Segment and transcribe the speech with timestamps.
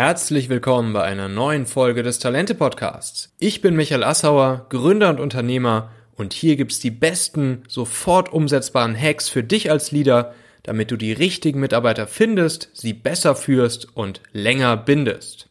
[0.00, 3.34] Herzlich willkommen bei einer neuen Folge des Talente Podcasts.
[3.40, 9.28] Ich bin Michael Assauer, Gründer und Unternehmer und hier gibt's die besten, sofort umsetzbaren Hacks
[9.28, 14.76] für dich als Leader, damit du die richtigen Mitarbeiter findest, sie besser führst und länger
[14.76, 15.48] bindest.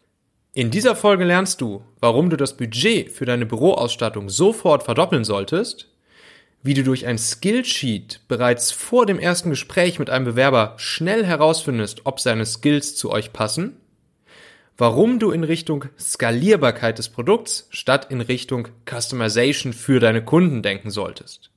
[0.54, 5.90] In dieser Folge lernst du, warum du das Budget für deine Büroausstattung sofort verdoppeln solltest,
[6.64, 12.06] wie du durch ein Skillsheet bereits vor dem ersten Gespräch mit einem Bewerber schnell herausfindest,
[12.06, 13.82] ob seine Skills zu euch passen,
[14.78, 20.92] warum du in Richtung Skalierbarkeit des Produkts statt in Richtung Customization für deine Kunden denken
[20.92, 21.50] solltest.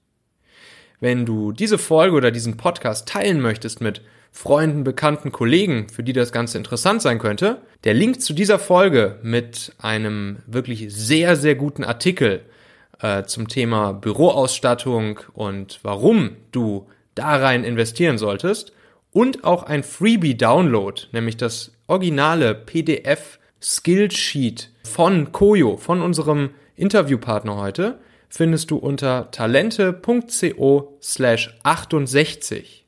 [1.00, 4.02] Wenn du diese Folge oder diesen Podcast teilen möchtest mit
[4.32, 9.18] Freunden, Bekannten, Kollegen, für die das Ganze interessant sein könnte, der Link zu dieser Folge
[9.22, 12.42] mit einem wirklich sehr, sehr guten Artikel
[13.00, 18.72] äh, zum Thema Büroausstattung und warum du da rein investieren solltest
[19.10, 27.98] und auch ein Freebie-Download, nämlich das originale PDF Skillsheet von Koyo, von unserem Interviewpartner heute,
[28.28, 32.86] findest du unter talente.co slash 68.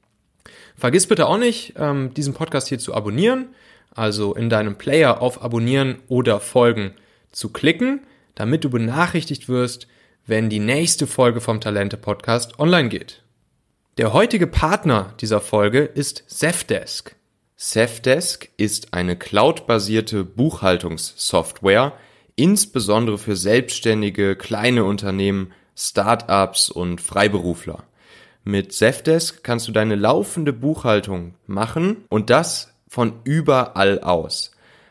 [0.77, 3.49] Vergiss bitte auch nicht, ähm, diesen Podcast hier zu abonnieren,
[3.91, 6.95] also in deinem Player auf Abonnieren oder Folgen
[7.33, 8.03] zu klicken,
[8.37, 9.89] damit du benachrichtigt wirst,
[10.27, 13.23] wenn die nächste Folge vom Talente Podcast online geht.
[13.99, 17.17] Der heutige Partner dieser Folge ist Zefdesk.
[17.65, 21.93] Zefdesk ist eine cloudbasierte Buchhaltungssoftware,
[22.35, 27.85] insbesondere für selbstständige kleine Unternehmen, Startups und Freiberufler.
[28.43, 34.51] Mit Zefdesk kannst du deine laufende Buchhaltung machen und das von überall aus.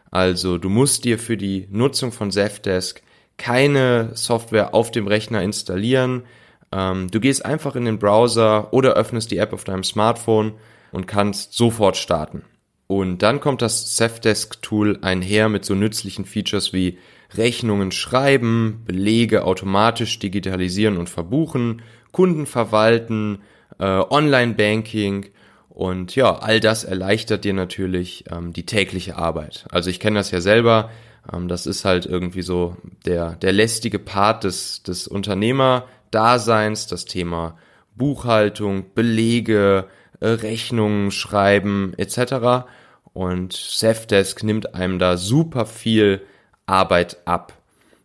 [0.10, 3.04] Also du musst dir für die Nutzung von Zefdesk
[3.36, 6.24] keine Software auf dem Rechner installieren.
[6.72, 10.54] Ähm, du gehst einfach in den Browser oder öffnest die App auf deinem Smartphone
[10.94, 12.46] und kannst sofort starten.
[12.92, 16.98] Und dann kommt das Zefdesk-Tool einher mit so nützlichen Features wie
[17.38, 23.44] Rechnungen schreiben, Belege automatisch digitalisieren und verbuchen, Kunden verwalten,
[23.80, 25.28] äh, Online-Banking
[25.70, 29.68] und ja, all das erleichtert dir natürlich ähm, die tägliche Arbeit.
[29.72, 30.90] Also ich kenne das ja selber,
[31.32, 32.76] ähm, das ist halt irgendwie so
[33.06, 37.58] der, der lästige Part des, des Unternehmerdaseins, das Thema
[37.96, 39.86] Buchhaltung, Belege,
[40.20, 42.68] äh, Rechnungen schreiben etc.
[43.14, 46.22] Und Safdesk nimmt einem da super viel
[46.66, 47.54] Arbeit ab.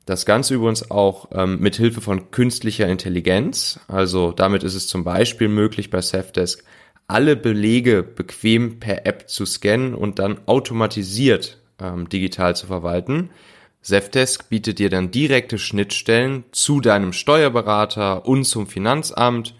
[0.04, 3.80] Das Ganze übrigens auch ähm, mit Hilfe von künstlicher Intelligenz.
[3.88, 6.64] Also damit ist es zum Beispiel möglich bei Safdesk
[7.08, 13.30] alle Belege bequem per App zu scannen und dann automatisiert ähm, digital zu verwalten.
[13.82, 19.54] Zefdesk bietet dir dann direkte Schnittstellen zu deinem Steuerberater und zum Finanzamt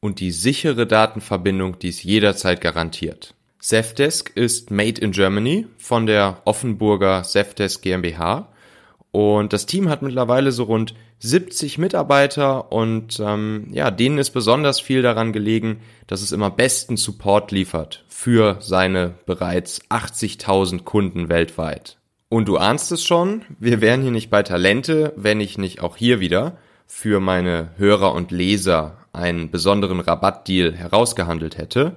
[0.00, 3.34] und die sichere Datenverbindung, die es jederzeit garantiert.
[3.60, 8.48] Zefdesk ist made in Germany von der Offenburger Zefdesk GmbH
[9.12, 14.80] und das Team hat mittlerweile so rund 70 Mitarbeiter und ähm, ja, denen ist besonders
[14.80, 21.98] viel daran gelegen, dass es immer besten Support liefert für seine bereits 80.000 Kunden weltweit.
[22.28, 25.96] Und du ahnst es schon, wir wären hier nicht bei Talente, wenn ich nicht auch
[25.96, 26.56] hier wieder
[26.86, 31.96] für meine Hörer und Leser einen besonderen Rabattdeal herausgehandelt hätte.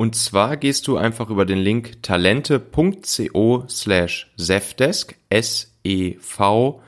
[0.00, 6.84] Und zwar gehst du einfach über den Link talente.co slash Zefdesk, S-E-V-D-E-S-K,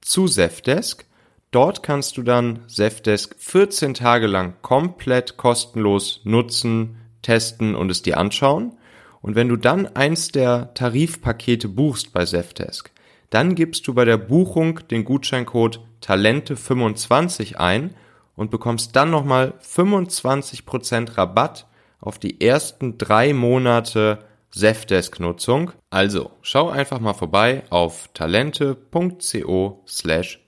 [0.00, 1.04] zu Zefdesk.
[1.50, 8.16] Dort kannst du dann Zefdesk 14 Tage lang komplett kostenlos nutzen, testen und es dir
[8.16, 8.72] anschauen.
[9.20, 12.90] Und wenn du dann eins der Tarifpakete buchst bei Zefdesk,
[13.28, 17.94] dann gibst du bei der Buchung den Gutscheincode Talente25 ein
[18.42, 21.68] und bekommst dann nochmal 25% Rabatt
[22.00, 24.18] auf die ersten drei Monate
[24.50, 25.70] Zefdesk-Nutzung.
[25.90, 30.40] Also schau einfach mal vorbei auf talente.co slash.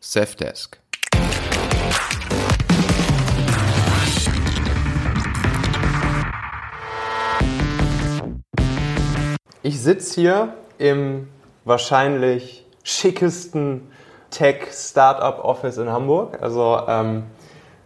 [9.62, 11.28] Ich sitze hier im
[11.64, 13.82] wahrscheinlich schickesten
[14.30, 16.42] Tech-Startup-Office in Hamburg.
[16.42, 17.22] Also ähm,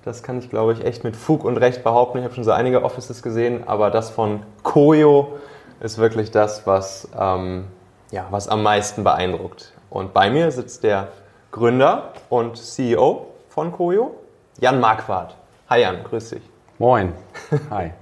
[0.08, 2.18] das kann ich, glaube ich, echt mit Fug und Recht behaupten.
[2.18, 5.34] Ich habe schon so einige Offices gesehen, aber das von Koyo
[5.80, 7.66] ist wirklich das, was, ähm,
[8.10, 9.72] ja, was am meisten beeindruckt.
[9.90, 11.08] Und bei mir sitzt der
[11.50, 14.14] Gründer und CEO von Koyo,
[14.58, 15.36] Jan Marquardt.
[15.68, 16.42] Hi Jan, grüß dich.
[16.78, 17.12] Moin.
[17.70, 17.92] Hi.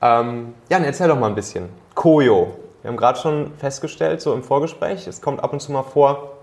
[0.00, 1.68] ähm, Jan, erzähl doch mal ein bisschen.
[1.94, 2.56] Koyo.
[2.80, 6.37] Wir haben gerade schon festgestellt, so im Vorgespräch, es kommt ab und zu mal vor,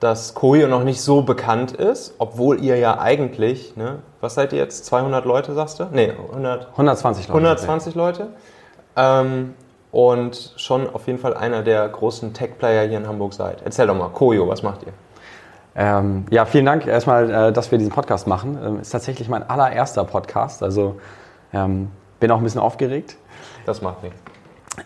[0.00, 4.58] dass Koyo noch nicht so bekannt ist, obwohl ihr ja eigentlich, ne, was seid ihr
[4.58, 5.86] jetzt, 200 Leute, sagst du?
[5.92, 7.38] Nee, 100, 120 Leute.
[7.38, 8.28] 120 Leute.
[8.96, 9.54] Ähm,
[9.92, 13.62] und schon auf jeden Fall einer der großen Tech-Player hier in Hamburg seid.
[13.64, 14.92] Erzähl doch mal, Koyo, was macht ihr?
[15.74, 18.58] Ähm, ja, vielen Dank erstmal, äh, dass wir diesen Podcast machen.
[18.64, 20.98] Ähm, ist tatsächlich mein allererster Podcast, also
[21.52, 23.16] ähm, bin auch ein bisschen aufgeregt.
[23.66, 24.20] Das macht nichts.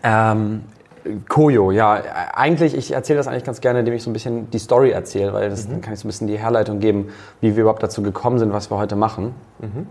[0.03, 0.63] Ähm,
[1.29, 2.01] Koyo, ja,
[2.33, 5.33] eigentlich, ich erzähle das eigentlich ganz gerne, indem ich so ein bisschen die Story erzähle,
[5.33, 5.71] weil das, mhm.
[5.71, 7.09] dann kann ich so ein bisschen die Herleitung geben,
[7.41, 9.35] wie wir überhaupt dazu gekommen sind, was wir heute machen.
[9.59, 9.87] Mhm.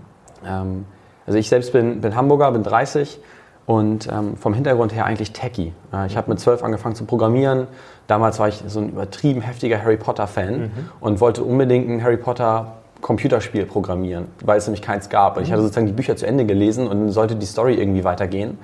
[0.46, 0.84] Ähm,
[1.26, 3.20] also ich selbst bin, bin Hamburger, bin 30
[3.66, 5.72] und ähm, vom Hintergrund her eigentlich Techie.
[5.92, 7.66] Äh, ich habe mit 12 angefangen zu programmieren.
[8.06, 10.70] Damals war ich so ein übertrieben heftiger Harry Potter-Fan mhm.
[11.00, 15.38] und wollte unbedingt ein Harry Potter Computerspiel programmieren, weil es nämlich keins gab.
[15.38, 15.66] Ich hatte mhm.
[15.66, 18.58] sozusagen die Bücher zu Ende gelesen und sollte die Story irgendwie weitergehen.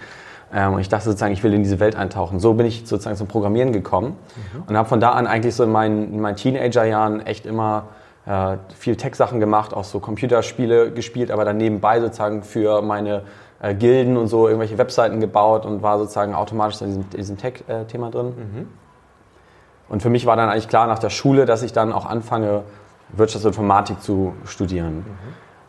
[0.52, 2.40] Ähm, und ich dachte sozusagen, ich will in diese Welt eintauchen.
[2.40, 4.16] So bin ich sozusagen zum Programmieren gekommen
[4.54, 4.62] mhm.
[4.66, 7.84] und habe von da an eigentlich so in meinen, in meinen Teenagerjahren echt immer
[8.26, 13.22] äh, viel Tech-Sachen gemacht, auch so Computerspiele gespielt, aber dann nebenbei sozusagen für meine
[13.62, 18.10] äh, Gilden und so irgendwelche Webseiten gebaut und war sozusagen automatisch in diesem, diesem Tech-Thema
[18.10, 18.26] drin.
[18.26, 18.68] Mhm.
[19.88, 22.62] Und für mich war dann eigentlich klar nach der Schule, dass ich dann auch anfange,
[23.12, 24.98] Wirtschaftsinformatik zu studieren.
[24.98, 25.04] Mhm.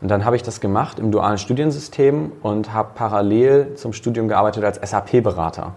[0.02, 4.64] Und dann habe ich das gemacht im dualen Studiensystem und habe parallel zum Studium gearbeitet
[4.64, 5.74] als SAP-Berater.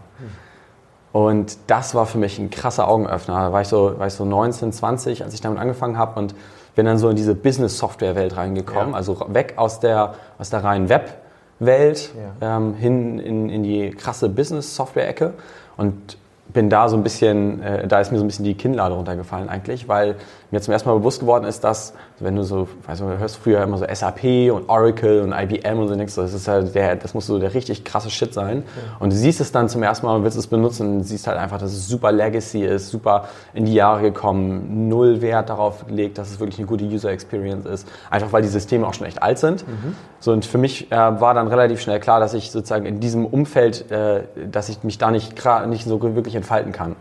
[1.12, 3.35] Und das war für mich ein krasser Augenöffner.
[3.35, 6.35] Da war ich so, war ich so 19, 20, als ich damit angefangen habe und
[6.75, 8.91] bin dann so in diese Business-Software-Welt reingekommen.
[8.91, 8.97] Ja.
[8.97, 12.11] Also weg aus der, aus der reinen Web-Welt
[12.41, 12.56] ja.
[12.56, 15.35] ähm, hin in, in die krasse Business-Software-Ecke.
[15.76, 16.17] Und
[16.53, 19.49] bin da so ein bisschen, äh, da ist mir so ein bisschen die Kinnlade runtergefallen
[19.49, 20.17] eigentlich, weil
[20.50, 23.62] mir zum ersten Mal bewusst geworden ist, dass, wenn du so, weißt du, hörst früher
[23.62, 27.12] immer so SAP und Oracle und IBM und so denkst, das ist halt der, das
[27.12, 28.62] muss so der richtig krasse Shit sein.
[28.76, 28.96] Ja.
[29.00, 31.38] Und du siehst es dann zum ersten Mal und willst es benutzen und siehst halt
[31.38, 36.19] einfach, dass es super Legacy ist, super in die Jahre gekommen, null Wert darauf gelegt,
[36.19, 37.88] dass es wirklich eine gute User Experience ist.
[38.11, 39.66] Einfach weil die Systeme auch schon echt alt sind.
[39.66, 39.96] Mhm.
[40.20, 43.26] So, und für mich äh, war dann relativ schnell klar, dass ich sozusagen in diesem
[43.26, 45.34] Umfeld, äh, dass ich mich da nicht,
[45.66, 46.94] nicht so wirklich entfalten kann.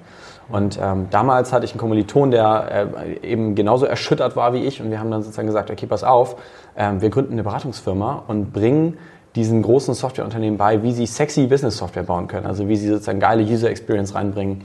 [0.53, 4.79] Und ähm, damals hatte ich einen Kommiliton, der äh, eben genauso erschüttert war wie ich.
[4.83, 6.35] Und wir haben dann sozusagen gesagt, okay, pass auf,
[6.77, 9.00] ähm, wir gründen eine Beratungsfirma und bringen
[9.35, 12.45] diesen großen Softwareunternehmen bei, wie sie sexy Business-Software bauen können.
[12.45, 14.61] Also wie sie sozusagen geile User Experience reinbringen.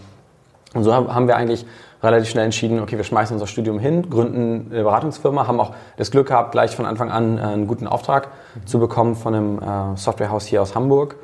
[0.75, 1.65] Und so haben wir eigentlich
[2.03, 6.11] relativ schnell entschieden, okay, wir schmeißen unser Studium hin, gründen eine Beratungsfirma, haben auch das
[6.11, 8.29] Glück gehabt, gleich von Anfang an äh, einen guten Auftrag
[8.67, 11.17] zu bekommen von einem äh, Softwarehaus hier aus Hamburg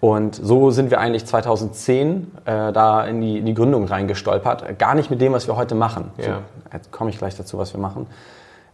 [0.00, 4.78] und so sind wir eigentlich 2010 äh, da in die, in die Gründung reingestolpert.
[4.78, 6.10] Gar nicht mit dem, was wir heute machen.
[6.16, 6.24] Ja.
[6.24, 6.30] So,
[6.72, 8.06] jetzt komme ich gleich dazu, was wir machen.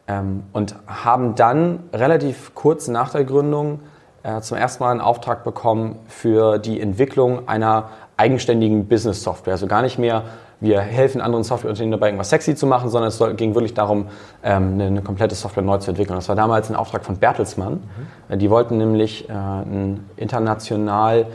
[0.06, 3.81] Ähm, und haben dann relativ kurz nach der Gründung
[4.23, 9.55] äh, zum ersten Mal einen Auftrag bekommen für die Entwicklung einer eigenständigen Business-Software.
[9.55, 10.22] Also gar nicht mehr
[10.61, 14.06] wir helfen anderen Softwareunternehmen dabei, irgendwas sexy zu machen, sondern es ging wirklich darum,
[14.43, 16.17] ähm, eine, komplette Software neu zu entwickeln.
[16.17, 17.81] Das war damals ein Auftrag von Bertelsmann.
[18.29, 18.38] Mhm.
[18.38, 21.26] Die wollten nämlich äh, ein international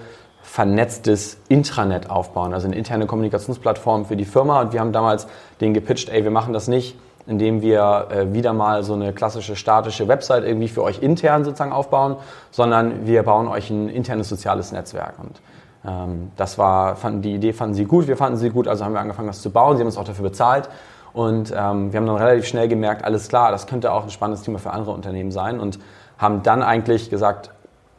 [0.42, 4.62] vernetztes Intranet aufbauen, also eine interne Kommunikationsplattform für die Firma.
[4.62, 5.28] Und wir haben damals
[5.62, 6.98] denen gepitcht, ey, wir machen das nicht,
[7.28, 11.72] indem wir äh, wieder mal so eine klassische statische Website irgendwie für euch intern sozusagen
[11.72, 12.16] aufbauen,
[12.50, 15.14] sondern wir bauen euch ein internes soziales Netzwerk.
[15.20, 15.40] Und
[15.84, 19.00] das war, fanden, die Idee fanden sie gut, wir fanden sie gut, also haben wir
[19.00, 19.78] angefangen, das zu bauen.
[19.78, 20.70] Sie haben uns auch dafür bezahlt.
[21.14, 24.44] Und ähm, wir haben dann relativ schnell gemerkt, alles klar, das könnte auch ein spannendes
[24.44, 25.60] Thema für andere Unternehmen sein.
[25.60, 25.80] Und
[26.18, 27.50] haben dann eigentlich gesagt,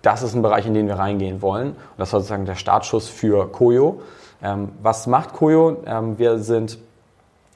[0.02, 1.70] das ist ein Bereich, in den wir reingehen wollen.
[1.70, 4.00] Und das war sozusagen der Startschuss für Koyo.
[4.42, 5.82] Ähm, was macht Koyo?
[5.86, 6.78] Ähm, wir sind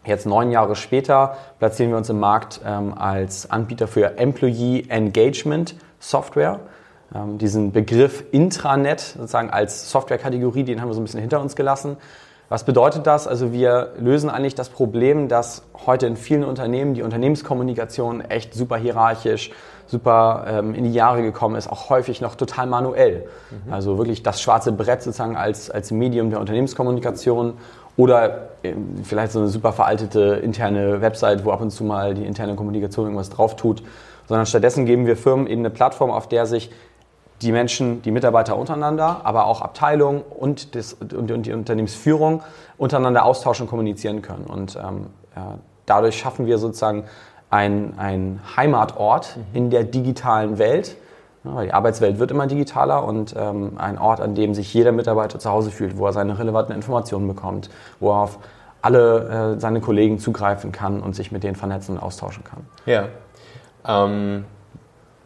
[0.05, 5.75] jetzt neun Jahre später, platzieren wir uns im Markt ähm, als Anbieter für Employee Engagement
[5.99, 6.61] Software.
[7.15, 11.57] Ähm, diesen Begriff Intranet sozusagen als Softwarekategorie, den haben wir so ein bisschen hinter uns
[11.57, 11.97] gelassen.
[12.49, 13.27] Was bedeutet das?
[13.27, 18.77] Also wir lösen eigentlich das Problem, dass heute in vielen Unternehmen die Unternehmenskommunikation echt super
[18.77, 19.51] hierarchisch,
[19.89, 23.27] super ähm, in die Jahre gekommen ist, auch häufig noch total manuell.
[23.51, 23.73] Mhm.
[23.73, 27.55] Also wirklich das schwarze Brett sozusagen als, als Medium der Unternehmenskommunikation
[27.97, 32.25] oder äh, vielleicht so eine super veraltete interne Website, wo ab und zu mal die
[32.25, 33.83] interne Kommunikation irgendwas drauf tut.
[34.29, 36.71] Sondern stattdessen geben wir Firmen eben eine Plattform, auf der sich
[37.43, 42.43] die Menschen, die Mitarbeiter untereinander, aber auch Abteilungen und, das, und, und die Unternehmensführung
[42.79, 44.45] untereinander austauschen und kommunizieren können.
[44.45, 47.05] Und ähm, ja, dadurch schaffen wir sozusagen
[47.51, 49.45] einen Heimatort mhm.
[49.53, 50.97] in der digitalen Welt.
[51.45, 55.39] Ja, die Arbeitswelt wird immer digitaler und ähm, ein Ort, an dem sich jeder Mitarbeiter
[55.39, 58.39] zu Hause fühlt, wo er seine relevanten Informationen bekommt, wo er auf
[58.83, 62.67] alle äh, seine Kollegen zugreifen kann und sich mit denen vernetzen und austauschen kann.
[62.85, 63.07] Ja.
[63.87, 64.45] Ähm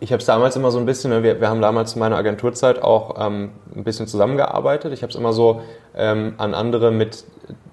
[0.00, 2.16] ich habe es damals immer so ein bisschen, ne, wir, wir haben damals in meiner
[2.16, 4.92] Agenturzeit auch ähm, ein bisschen zusammengearbeitet.
[4.94, 5.60] Ich habe es immer so
[5.94, 7.24] ähm, an andere mit,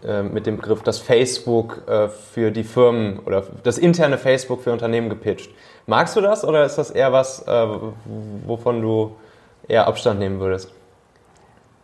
[0.03, 4.73] äh, mit dem Begriff das Facebook äh, für die Firmen oder das interne Facebook für
[4.73, 5.49] Unternehmen gepitcht.
[5.85, 7.67] Magst du das oder ist das eher was, äh,
[8.45, 9.15] wovon du
[9.69, 10.73] eher Abstand nehmen würdest?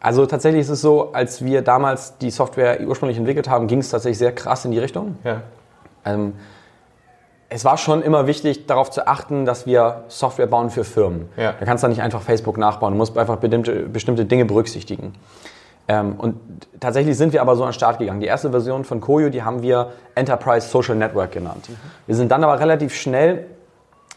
[0.02, 3.90] Also tatsächlich ist es so, als wir damals die Software ursprünglich entwickelt haben, ging es
[3.90, 5.18] tatsächlich sehr krass in die Richtung.
[5.24, 5.44] Ja.
[6.04, 6.34] Ähm,
[7.54, 11.30] es war schon immer wichtig, darauf zu achten, dass wir Software bauen für Firmen.
[11.38, 11.54] Ja.
[11.60, 12.94] Da kannst du nicht einfach Facebook nachbauen.
[12.94, 15.14] Du musst einfach bestimmte, bestimmte Dinge berücksichtigen.
[15.88, 16.38] Ähm, und
[16.80, 18.22] tatsächlich sind wir aber so an den Start gegangen.
[18.22, 21.70] Die erste Version von Koyo, die haben wir Enterprise Social Network genannt.
[21.70, 21.76] Mhm.
[22.08, 23.46] Wir sind dann aber relativ schnell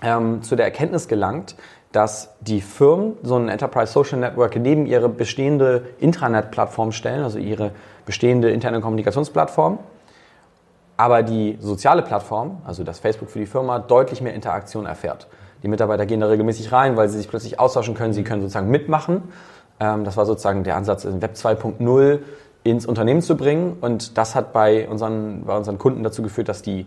[0.03, 1.57] ähm, zu der Erkenntnis gelangt,
[1.93, 7.73] dass die Firmen so ein Enterprise Social Network neben ihre bestehende Intranet-Plattform stellen, also ihre
[8.07, 9.79] bestehende interne Kommunikationsplattform
[10.97, 15.27] aber die soziale Plattform, also das Facebook für die Firma, deutlich mehr Interaktion erfährt.
[15.63, 18.71] Die Mitarbeiter gehen da regelmäßig rein, weil sie sich plötzlich austauschen können, sie können sozusagen
[18.71, 19.23] mitmachen.
[19.81, 22.21] Ähm, das war sozusagen der Ansatz, Web 2.0
[22.65, 26.63] ins Unternehmen zu bringen und das hat bei unseren, bei unseren Kunden dazu geführt, dass
[26.63, 26.87] die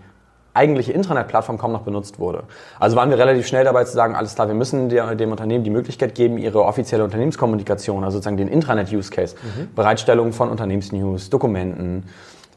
[0.53, 2.43] eigentliche Intranet-Plattform kaum noch benutzt wurde.
[2.79, 5.63] Also waren wir relativ schnell dabei zu sagen, alles klar, wir müssen der, dem Unternehmen
[5.63, 9.69] die Möglichkeit geben, ihre offizielle Unternehmenskommunikation, also sozusagen den Intranet-Use-Case, mhm.
[9.75, 12.03] Bereitstellung von Unternehmensnews, Dokumenten,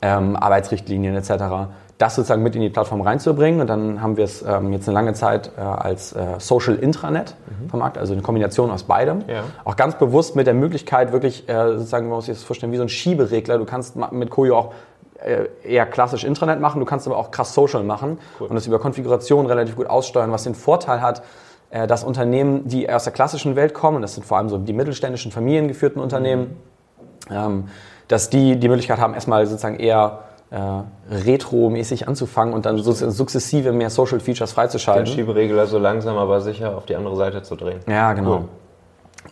[0.02, 3.61] ähm, Arbeitsrichtlinien etc., das sozusagen mit in die Plattform reinzubringen.
[3.61, 7.37] Und dann haben wir es ähm, jetzt eine lange Zeit äh, als äh, Social Intranet
[7.47, 7.68] mhm.
[7.68, 9.23] vermarktet, also eine Kombination aus beidem.
[9.28, 9.44] Ja.
[9.64, 12.76] Auch ganz bewusst mit der Möglichkeit, wirklich äh, sozusagen, man muss sich das vorstellen, wie
[12.76, 13.59] so ein Schieberegler.
[13.59, 14.75] Du kannst mit Koyo auch
[15.23, 18.49] äh, eher klassisch Intranet machen, du kannst aber auch krass Social machen cool.
[18.49, 21.23] und das über Konfiguration relativ gut aussteuern, was den Vorteil hat,
[21.71, 24.73] äh, dass Unternehmen, die aus der klassischen Welt kommen, das sind vor allem so die
[24.73, 26.56] mittelständischen familiengeführten Unternehmen,
[27.28, 27.35] mhm.
[27.35, 27.64] ähm,
[28.12, 30.19] dass die die Möglichkeit haben, erstmal sozusagen eher
[30.50, 30.59] äh,
[31.11, 35.07] retro-mäßig anzufangen und dann sukzessive mehr Social Features freizuschalten.
[35.07, 37.81] Den Schieberegler so langsam aber sicher auf die andere Seite zu drehen.
[37.88, 38.31] Ja, genau.
[38.31, 38.49] Cool.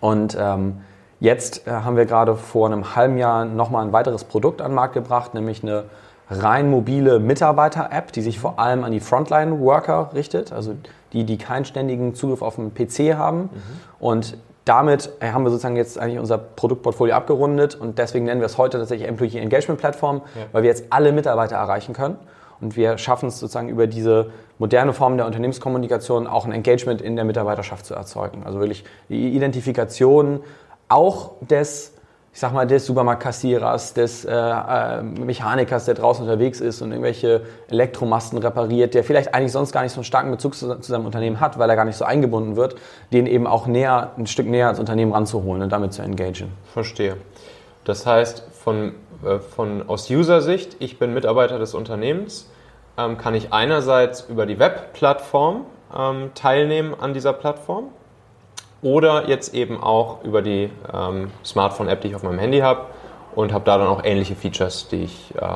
[0.00, 0.78] Und ähm,
[1.20, 4.76] jetzt äh, haben wir gerade vor einem halben Jahr nochmal ein weiteres Produkt an den
[4.76, 5.84] Markt gebracht, nämlich eine
[6.30, 10.75] rein mobile Mitarbeiter-App, die sich vor allem an die Frontline-Worker richtet, also
[11.12, 13.40] die, die keinen ständigen Zugriff auf den PC haben.
[13.40, 13.50] Mhm.
[13.99, 18.46] Und damit äh, haben wir sozusagen jetzt eigentlich unser Produktportfolio abgerundet und deswegen nennen wir
[18.46, 20.46] es heute tatsächlich Employee Engagement Plattform, ja.
[20.52, 22.16] weil wir jetzt alle Mitarbeiter erreichen können
[22.60, 27.16] und wir schaffen es sozusagen über diese moderne Form der Unternehmenskommunikation auch ein Engagement in
[27.16, 28.42] der Mitarbeiterschaft zu erzeugen.
[28.44, 30.40] Also wirklich die Identifikation
[30.88, 31.94] auch des
[32.32, 37.42] ich sag mal, des Supermarktkassierers, des äh, äh, Mechanikers, der draußen unterwegs ist und irgendwelche
[37.68, 41.06] Elektromasten repariert, der vielleicht eigentlich sonst gar nicht so einen starken Bezug zu, zu, seinem
[41.06, 42.76] Unternehmen hat, weil er gar nicht so eingebunden wird,
[43.12, 46.52] den eben auch näher, ein Stück näher ans Unternehmen ranzuholen und damit zu engagieren.
[46.72, 47.16] Verstehe.
[47.84, 48.94] Das heißt, von,
[49.25, 52.49] äh, von, aus User-Sicht, ich bin Mitarbeiter des Unternehmens,
[52.96, 57.88] ähm, kann ich einerseits über die Webplattform ähm, teilnehmen an dieser Plattform
[58.82, 62.87] oder jetzt eben auch über die ähm, Smartphone-App, die ich auf meinem Handy habe
[63.34, 65.46] und habe da dann auch ähnliche Features, die ich, äh,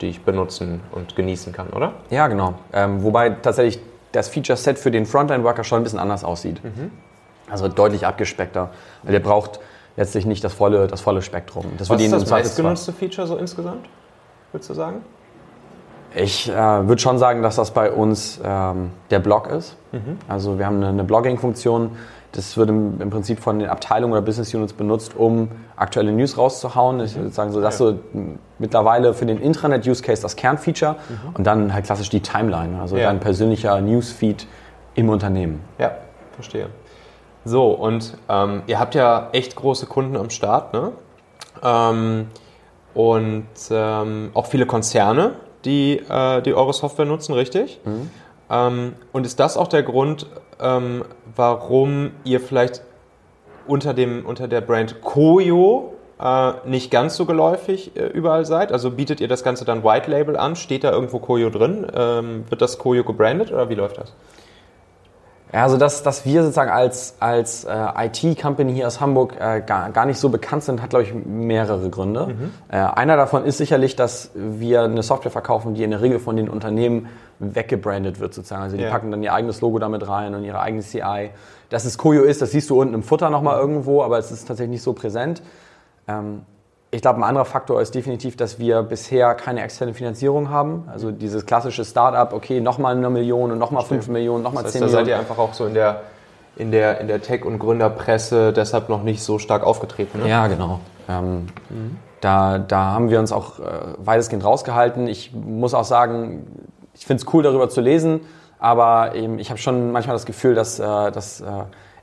[0.00, 1.92] die ich benutzen und genießen kann, oder?
[2.10, 2.54] Ja, genau.
[2.72, 3.80] Ähm, wobei tatsächlich
[4.12, 6.62] das Feature-Set für den Frontend-Worker schon ein bisschen anders aussieht.
[6.62, 6.90] Mhm.
[7.50, 8.70] Also deutlich abgespeckter.
[9.02, 9.60] Weil der braucht
[9.96, 11.66] letztlich nicht das volle, das volle Spektrum.
[11.78, 13.86] Das Was ist das meistgenutzte Feature so insgesamt,
[14.52, 15.02] würdest du sagen?
[16.16, 19.76] Ich äh, würde schon sagen, dass das bei uns ähm, der Blog ist.
[19.90, 20.18] Mhm.
[20.28, 21.96] Also wir haben eine, eine Blogging-Funktion,
[22.34, 26.36] das wird im, im, Prinzip von den Abteilungen oder Business Units benutzt, um aktuelle News
[26.36, 26.98] rauszuhauen.
[27.00, 27.98] Ich würde sagen, so, das ist so
[28.58, 31.34] mittlerweile für den Intranet-Use-Case das Kernfeature mhm.
[31.34, 33.04] und dann halt klassisch die Timeline, also ja.
[33.04, 34.48] dein persönlicher Newsfeed
[34.96, 35.60] im Unternehmen.
[35.78, 35.92] Ja,
[36.32, 36.68] verstehe.
[37.44, 40.92] So, und ähm, ihr habt ja echt große Kunden am Start, ne?
[41.62, 42.26] Ähm,
[42.94, 47.80] und ähm, auch viele Konzerne, die, äh, die eure Software nutzen, richtig?
[47.84, 48.10] Mhm.
[48.50, 50.26] Ähm, und ist das auch der Grund,
[50.60, 51.04] ähm,
[51.36, 52.82] warum ihr vielleicht
[53.66, 58.72] unter, dem, unter der Brand Koyo äh, nicht ganz so geläufig äh, überall seid?
[58.72, 60.56] Also bietet ihr das Ganze dann White Label an?
[60.56, 61.86] Steht da irgendwo Koyo drin?
[61.94, 64.12] Ähm, wird das Koyo gebrandet oder wie läuft das?
[65.54, 69.90] Ja, also dass, dass wir sozusagen als, als äh, IT-Company hier aus Hamburg äh, gar,
[69.90, 72.26] gar nicht so bekannt sind, hat, glaube ich, mehrere Gründe.
[72.26, 72.50] Mhm.
[72.68, 76.34] Äh, einer davon ist sicherlich, dass wir eine Software verkaufen, die in der Regel von
[76.34, 78.62] den Unternehmen weggebrandet wird sozusagen.
[78.62, 78.90] Also die ja.
[78.90, 81.30] packen dann ihr eigenes Logo damit rein und ihre eigene CI.
[81.70, 84.46] Dass es Koyo ist, das siehst du unten im Futter nochmal irgendwo, aber es ist
[84.46, 85.42] tatsächlich nicht so präsent.
[86.06, 86.42] Ähm,
[86.94, 90.84] ich glaube, ein anderer Faktor ist definitiv, dass wir bisher keine externe Finanzierung haben.
[90.92, 94.92] Also dieses klassische Startup, okay, nochmal eine Million und nochmal fünf Millionen, nochmal zehn Millionen.
[94.92, 96.02] Da seid ihr einfach auch so in der,
[96.54, 100.20] in der, in der Tech- und Gründerpresse deshalb noch nicht so stark aufgetreten.
[100.20, 100.28] Ne?
[100.28, 100.78] Ja, genau.
[101.08, 101.96] Ähm, mhm.
[102.20, 103.62] da, da haben wir uns auch äh,
[103.98, 105.08] weitestgehend rausgehalten.
[105.08, 106.46] Ich muss auch sagen,
[106.94, 108.20] ich finde es cool, darüber zu lesen,
[108.58, 111.44] aber eben, ich habe schon manchmal das Gefühl, dass, äh, dass äh,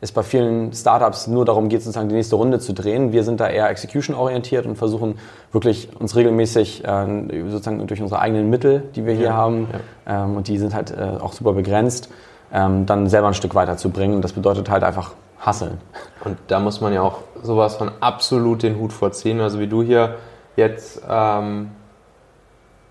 [0.02, 3.12] es bei vielen Startups nur darum geht, sozusagen die nächste Runde zu drehen.
[3.12, 5.20] Wir sind da eher execution-orientiert und versuchen
[5.52, 9.68] wirklich uns regelmäßig äh, sozusagen durch unsere eigenen Mittel, die wir hier ja, haben,
[10.08, 10.26] ja.
[10.26, 12.10] Ähm, und die sind halt äh, auch super begrenzt,
[12.52, 14.16] ähm, dann selber ein Stück weiterzubringen.
[14.16, 15.78] Und das bedeutet halt einfach hasseln.
[16.24, 19.40] Und da muss man ja auch sowas von absolut den Hut vorziehen.
[19.40, 20.16] Also wie du hier
[20.56, 21.72] jetzt ähm,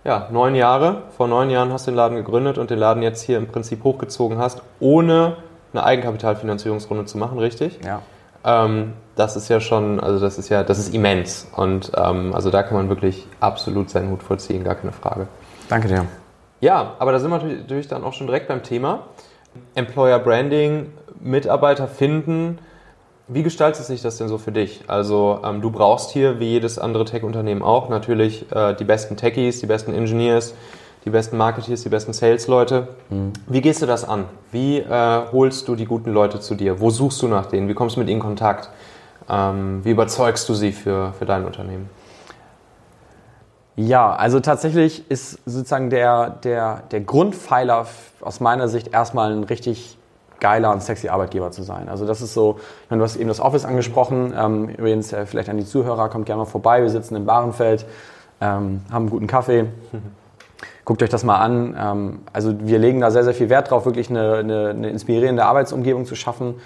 [0.05, 3.23] ja, neun Jahre, vor neun Jahren hast du den Laden gegründet und den Laden jetzt
[3.23, 5.37] hier im Prinzip hochgezogen hast, ohne
[5.73, 7.79] eine Eigenkapitalfinanzierungsrunde zu machen, richtig?
[7.85, 8.03] Ja.
[8.45, 11.47] Ähm, das ist ja schon, also das ist ja, das ist immens.
[11.55, 15.29] Und ähm, also da kann man wirklich absolut seinen Hut vorziehen, gar keine Frage.
[15.69, 16.07] Danke dir.
[16.61, 19.01] Ja, aber da sind wir natürlich dann auch schon direkt beim Thema.
[19.75, 22.59] Employer Branding, Mitarbeiter finden.
[23.33, 24.83] Wie gestaltet sich das denn so für dich?
[24.89, 29.61] Also ähm, du brauchst hier, wie jedes andere Tech-Unternehmen auch, natürlich äh, die besten Techies,
[29.61, 30.53] die besten Engineers,
[31.05, 32.89] die besten Marketeers, die besten Sales-Leute.
[33.09, 33.33] Mhm.
[33.47, 34.25] Wie gehst du das an?
[34.51, 36.81] Wie äh, holst du die guten Leute zu dir?
[36.81, 37.69] Wo suchst du nach denen?
[37.69, 38.69] Wie kommst du mit ihnen in Kontakt?
[39.29, 41.89] Ähm, wie überzeugst du sie für, für dein Unternehmen?
[43.77, 47.87] Ja, also tatsächlich ist sozusagen der, der, der Grundpfeiler
[48.21, 49.97] aus meiner Sicht erstmal ein richtig
[50.41, 51.89] geiler und sexy Arbeitgeber zu sein.
[51.89, 55.57] Also das ist so, du hast eben das Office angesprochen, ähm, übrigens äh, vielleicht an
[55.57, 57.87] die Zuhörer, kommt gerne mal vorbei, wir sitzen im Barenfeld,
[58.41, 59.67] ähm, haben einen guten Kaffee.
[60.85, 61.77] Guckt euch das mal an.
[61.79, 65.45] Ähm, also wir legen da sehr, sehr viel Wert drauf, wirklich eine, eine, eine inspirierende
[65.45, 66.57] Arbeitsumgebung zu schaffen.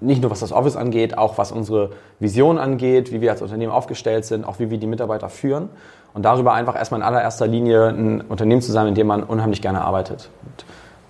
[0.00, 3.72] Nicht nur was das Office angeht, auch was unsere Vision angeht, wie wir als Unternehmen
[3.72, 5.70] aufgestellt sind, auch wie wir die Mitarbeiter führen.
[6.14, 9.60] Und darüber einfach erstmal in allererster Linie ein Unternehmen zu sein, in dem man unheimlich
[9.60, 10.30] gerne arbeitet.
[10.44, 10.64] Und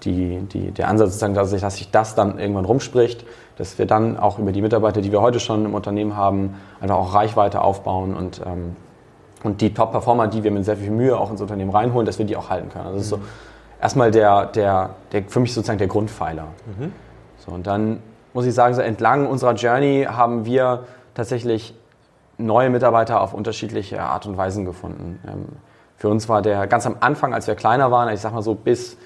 [0.05, 3.25] die, die, der Ansatz dann, dass sich, dass sich das dann irgendwann rumspricht,
[3.57, 6.97] dass wir dann auch über die Mitarbeiter, die wir heute schon im Unternehmen haben, einfach
[6.97, 8.77] auch Reichweite aufbauen und, ähm,
[9.43, 12.27] und die Top-Performer, die wir mit sehr viel Mühe auch ins Unternehmen reinholen, dass wir
[12.27, 12.87] die auch halten können.
[12.87, 13.21] Also das ist so
[13.81, 16.47] erstmal der, der, der, für mich sozusagen der Grundpfeiler.
[16.79, 16.93] Mhm.
[17.39, 18.03] So, und dann
[18.33, 21.75] muss ich sagen, so entlang unserer Journey haben wir tatsächlich
[22.39, 25.19] neue Mitarbeiter auf unterschiedliche Art und Weisen gefunden.
[25.27, 25.47] Ähm,
[25.97, 28.55] für uns war der ganz am Anfang, als wir kleiner waren, ich sag mal so
[28.55, 28.97] bis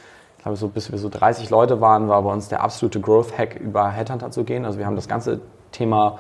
[0.45, 3.91] glaube so bis wir so 30 Leute waren, war bei uns der absolute Growth-Hack über
[3.91, 4.65] Headhunter zu gehen.
[4.65, 5.41] Also wir haben das ganze
[5.73, 6.19] Thema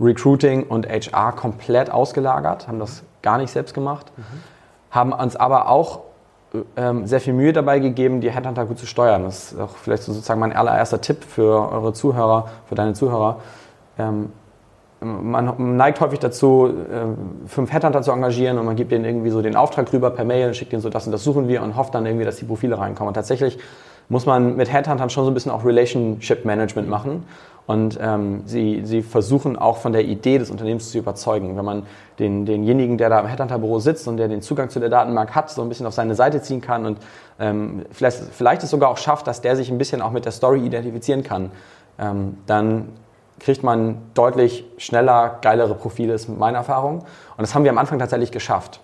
[0.00, 4.22] Recruiting und HR komplett ausgelagert, haben das gar nicht selbst gemacht, mhm.
[4.90, 6.00] haben uns aber auch
[6.76, 9.24] ähm, sehr viel Mühe dabei gegeben, die Headhunter gut zu steuern.
[9.24, 13.40] Das ist auch vielleicht sozusagen mein allererster Tipp für eure Zuhörer, für deine Zuhörer.
[13.98, 14.32] Ähm,
[15.06, 19.42] man neigt häufig dazu, äh, fünf Headhunter zu engagieren und man gibt denen irgendwie so
[19.42, 21.94] den Auftrag rüber per Mail, schickt denen so das und das suchen wir und hofft
[21.94, 23.08] dann irgendwie, dass die Profile reinkommen.
[23.08, 23.58] Und tatsächlich
[24.08, 27.24] muss man mit Headhuntern schon so ein bisschen auch Relationship Management machen
[27.66, 31.56] und ähm, sie, sie versuchen auch von der Idee des Unternehmens zu überzeugen.
[31.56, 31.82] Wenn man
[32.20, 35.50] den, denjenigen, der da im Headhunter-Büro sitzt und der den Zugang zu der Datenbank hat,
[35.50, 36.98] so ein bisschen auf seine Seite ziehen kann und
[37.40, 40.32] ähm, vielleicht, vielleicht es sogar auch schafft, dass der sich ein bisschen auch mit der
[40.32, 41.50] Story identifizieren kann,
[41.98, 42.88] ähm, dann
[43.38, 47.00] kriegt man deutlich schneller geilere Profile, ist meine Erfahrung.
[47.00, 48.80] Und das haben wir am Anfang tatsächlich geschafft.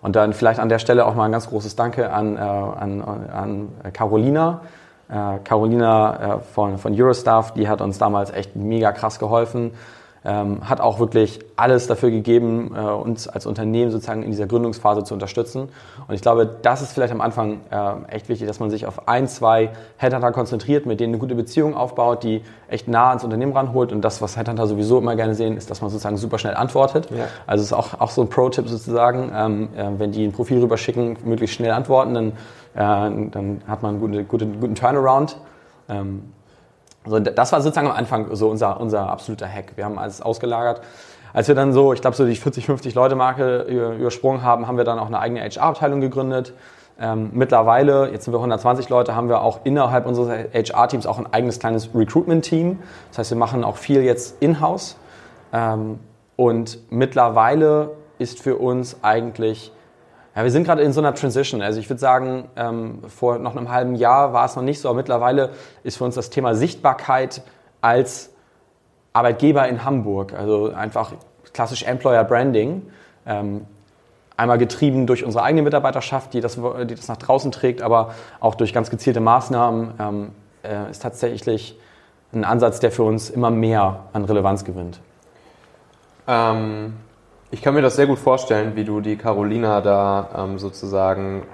[0.00, 3.02] Und dann vielleicht an der Stelle auch mal ein ganz großes Danke an, äh, an,
[3.02, 4.60] an Carolina.
[5.08, 9.72] Äh, Carolina äh, von, von Eurostaff, die hat uns damals echt mega krass geholfen
[10.28, 15.02] ähm, hat auch wirklich alles dafür gegeben, äh, uns als Unternehmen sozusagen in dieser Gründungsphase
[15.02, 15.70] zu unterstützen.
[16.06, 19.08] Und ich glaube, das ist vielleicht am Anfang äh, echt wichtig, dass man sich auf
[19.08, 23.52] ein, zwei Headhunter konzentriert, mit denen eine gute Beziehung aufbaut, die echt nah ans Unternehmen
[23.54, 23.90] ranholt.
[23.90, 27.10] Und das, was Headhunter sowieso immer gerne sehen, ist, dass man sozusagen super schnell antwortet.
[27.10, 27.24] Ja.
[27.46, 30.60] Also es ist auch, auch so ein Pro-Tipp sozusagen, ähm, äh, wenn die ein Profil
[30.60, 32.28] rüberschicken, möglichst schnell antworten, dann,
[32.74, 35.38] äh, dann hat man einen guten, guten, guten Turnaround.
[35.88, 36.24] Ähm,
[37.10, 39.72] also das war sozusagen am Anfang so unser, unser absoluter Hack.
[39.76, 40.82] Wir haben alles ausgelagert.
[41.32, 44.76] Als wir dann so, ich glaube, so die 40, 50 Leute Marke übersprungen haben, haben
[44.76, 46.54] wir dann auch eine eigene HR-Abteilung gegründet.
[47.00, 51.32] Ähm, mittlerweile, jetzt sind wir 120 Leute, haben wir auch innerhalb unseres HR-Teams auch ein
[51.32, 52.78] eigenes kleines Recruitment-Team.
[53.10, 54.96] Das heißt, wir machen auch viel jetzt in-house.
[55.52, 56.00] Ähm,
[56.36, 59.72] und mittlerweile ist für uns eigentlich
[60.38, 61.62] ja, wir sind gerade in so einer Transition.
[61.62, 64.88] Also ich würde sagen, ähm, vor noch einem halben Jahr war es noch nicht so,
[64.88, 65.50] aber mittlerweile
[65.82, 67.42] ist für uns das Thema Sichtbarkeit
[67.80, 68.30] als
[69.12, 71.12] Arbeitgeber in Hamburg, also einfach
[71.52, 72.82] klassisch Employer Branding,
[73.26, 73.66] ähm,
[74.36, 78.54] einmal getrieben durch unsere eigene Mitarbeiterschaft, die das, die das nach draußen trägt, aber auch
[78.54, 80.30] durch ganz gezielte Maßnahmen, ähm,
[80.62, 81.76] äh, ist tatsächlich
[82.32, 85.00] ein Ansatz, der für uns immer mehr an Relevanz gewinnt.
[86.28, 86.92] Ähm
[87.50, 91.44] ich kann mir das sehr gut vorstellen, wie du die Carolina da ähm, sozusagen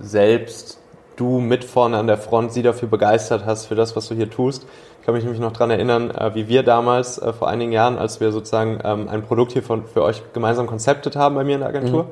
[0.00, 0.78] selbst,
[1.16, 4.30] du mit vorne an der Front, sie dafür begeistert hast, für das, was du hier
[4.30, 4.66] tust.
[5.00, 7.98] Ich kann mich nämlich noch daran erinnern, äh, wie wir damals äh, vor einigen Jahren,
[7.98, 11.54] als wir sozusagen ähm, ein Produkt hier von, für euch gemeinsam konzeptet haben bei mir
[11.54, 12.08] in der Agentur, mhm.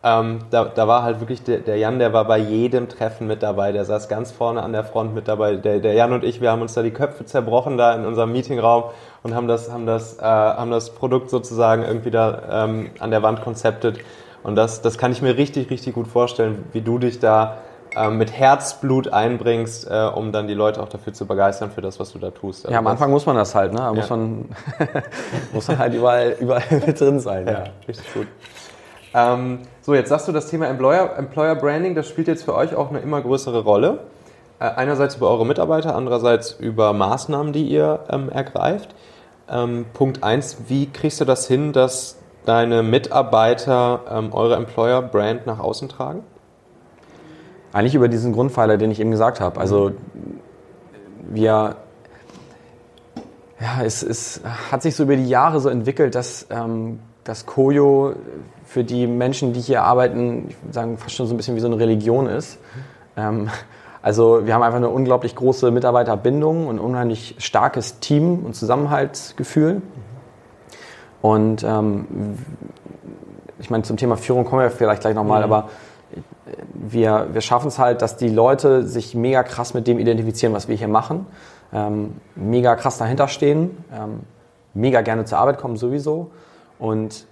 [0.00, 3.42] Ähm, da, da war halt wirklich der, der Jan, der war bei jedem Treffen mit
[3.42, 5.56] dabei, der saß ganz vorne an der Front mit dabei.
[5.56, 8.30] Der, der Jan und ich, wir haben uns da die Köpfe zerbrochen da in unserem
[8.30, 8.84] Meetingraum
[9.22, 13.22] und haben das, haben das, äh, haben das Produkt sozusagen irgendwie da ähm, an der
[13.22, 13.98] Wand konzeptet.
[14.42, 17.58] Und das, das kann ich mir richtig, richtig gut vorstellen, wie du dich da
[17.94, 21.98] äh, mit Herzblut einbringst, äh, um dann die Leute auch dafür zu begeistern für das,
[21.98, 22.66] was du da tust.
[22.66, 23.80] Also ja, am Anfang muss man das halt, ne?
[23.80, 24.48] Da muss, man,
[25.52, 27.46] muss man halt überall, überall mit drin sein.
[27.46, 27.64] Ja, ja.
[27.86, 28.26] richtig gut.
[29.14, 32.74] Ähm, so, jetzt sagst du, das Thema Employer, Employer Branding, das spielt jetzt für euch
[32.74, 34.00] auch eine immer größere Rolle.
[34.60, 38.94] Äh, einerseits über eure Mitarbeiter, andererseits über Maßnahmen, die ihr ähm, ergreift.
[39.48, 45.46] Ähm, Punkt 1, wie kriegst du das hin, dass deine Mitarbeiter ähm, eure Employer Brand
[45.46, 46.24] nach außen tragen?
[47.72, 49.60] Eigentlich über diesen Grundpfeiler, den ich eben gesagt habe.
[49.60, 49.92] Also
[51.30, 51.76] wir,
[53.60, 54.40] ja, es, es
[54.72, 58.14] hat sich so über die Jahre so entwickelt, dass ähm, das Koyo
[58.64, 61.60] für die Menschen, die hier arbeiten, ich würde sagen, fast schon so ein bisschen wie
[61.60, 62.58] so eine Religion ist.
[63.16, 63.50] Ähm,
[64.02, 69.82] also wir haben einfach eine unglaublich große Mitarbeiterbindung und ein unheimlich starkes Team und Zusammenhaltsgefühl.
[71.20, 72.36] Und ähm,
[73.58, 75.52] ich meine, zum Thema Führung kommen wir vielleicht gleich nochmal, mhm.
[75.52, 75.68] aber
[76.72, 80.68] wir, wir schaffen es halt, dass die Leute sich mega krass mit dem identifizieren, was
[80.68, 81.26] wir hier machen,
[81.72, 84.20] ähm, mega krass dahinter stehen, ähm,
[84.74, 86.30] mega gerne zur Arbeit kommen sowieso
[86.78, 87.26] und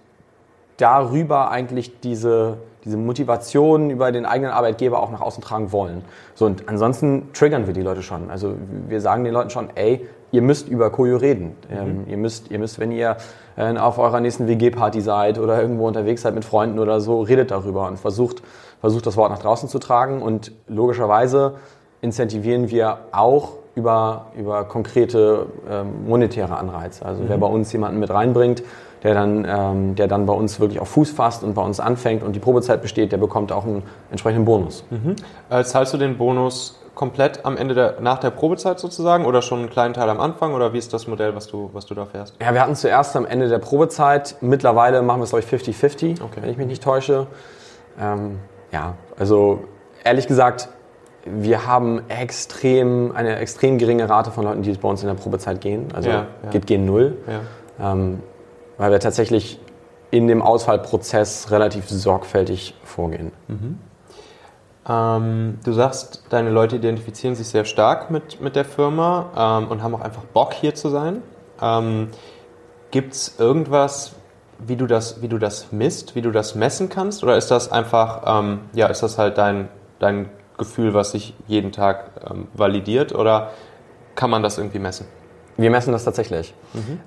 [0.77, 6.03] darüber eigentlich diese, diese Motivation über den eigenen Arbeitgeber auch nach außen tragen wollen.
[6.35, 8.31] So, und ansonsten triggern wir die Leute schon.
[8.31, 8.55] Also
[8.89, 11.57] wir sagen den Leuten schon, ey, ihr müsst über Koyo reden.
[11.69, 11.77] Mhm.
[11.77, 13.17] Ähm, ihr, müsst, ihr müsst, wenn ihr
[13.57, 17.51] äh, auf eurer nächsten WG-Party seid oder irgendwo unterwegs seid mit Freunden oder so, redet
[17.51, 18.43] darüber und versucht,
[18.81, 20.23] versucht das Wort nach draußen zu tragen.
[20.23, 21.55] Und logischerweise
[22.01, 27.05] incentivieren wir auch über, über konkrete ähm, monetäre Anreize.
[27.05, 27.29] Also mhm.
[27.29, 28.63] wer bei uns jemanden mit reinbringt,
[29.07, 32.25] der dann, ähm, der dann bei uns wirklich auf Fuß fasst und bei uns anfängt
[32.25, 34.85] und die Probezeit besteht, der bekommt auch einen entsprechenden Bonus.
[34.91, 35.15] Mhm.
[35.49, 39.61] Äh, zahlst du den Bonus komplett am Ende der, nach der Probezeit sozusagen oder schon
[39.61, 42.05] einen kleinen Teil am Anfang oder wie ist das Modell, was du, was du da
[42.07, 42.35] fährst?
[42.41, 44.37] Ja, wir hatten zuerst am Ende der Probezeit.
[44.41, 46.41] Mittlerweile machen wir es, glaube ich, 50-50, okay.
[46.41, 47.29] wenn ich mich nicht täusche.
[48.01, 48.41] Ähm,
[48.73, 49.61] ja, also
[50.03, 50.69] ehrlich gesagt,
[51.25, 55.61] wir haben extrem, eine extrem geringe Rate von Leuten, die bei uns in der Probezeit
[55.61, 55.89] gehen.
[55.95, 56.51] Also ja, ja.
[56.51, 57.19] geht gehen null.
[57.79, 57.93] Ja.
[57.93, 58.21] Ähm,
[58.79, 59.59] weil wir tatsächlich
[60.11, 63.33] in dem Auswahlprozess relativ sorgfältig vorgehen.
[63.49, 63.79] Mhm.
[64.89, 69.83] Ähm, du sagst, deine Leute identifizieren sich sehr stark mit, mit der Firma ähm, und
[69.83, 71.23] haben auch einfach Bock hier zu sein.
[71.61, 72.09] Ähm,
[72.93, 74.15] Gibt es irgendwas,
[74.59, 77.25] wie du, das, wie du das misst, wie du das messen kannst?
[77.25, 81.73] Oder ist das einfach, ähm, ja, ist das halt dein, dein Gefühl, was sich jeden
[81.73, 83.13] Tag ähm, validiert?
[83.15, 83.51] Oder
[84.15, 85.07] kann man das irgendwie messen?
[85.57, 86.55] Wir messen das tatsächlich.
[86.75, 87.01] Mhm.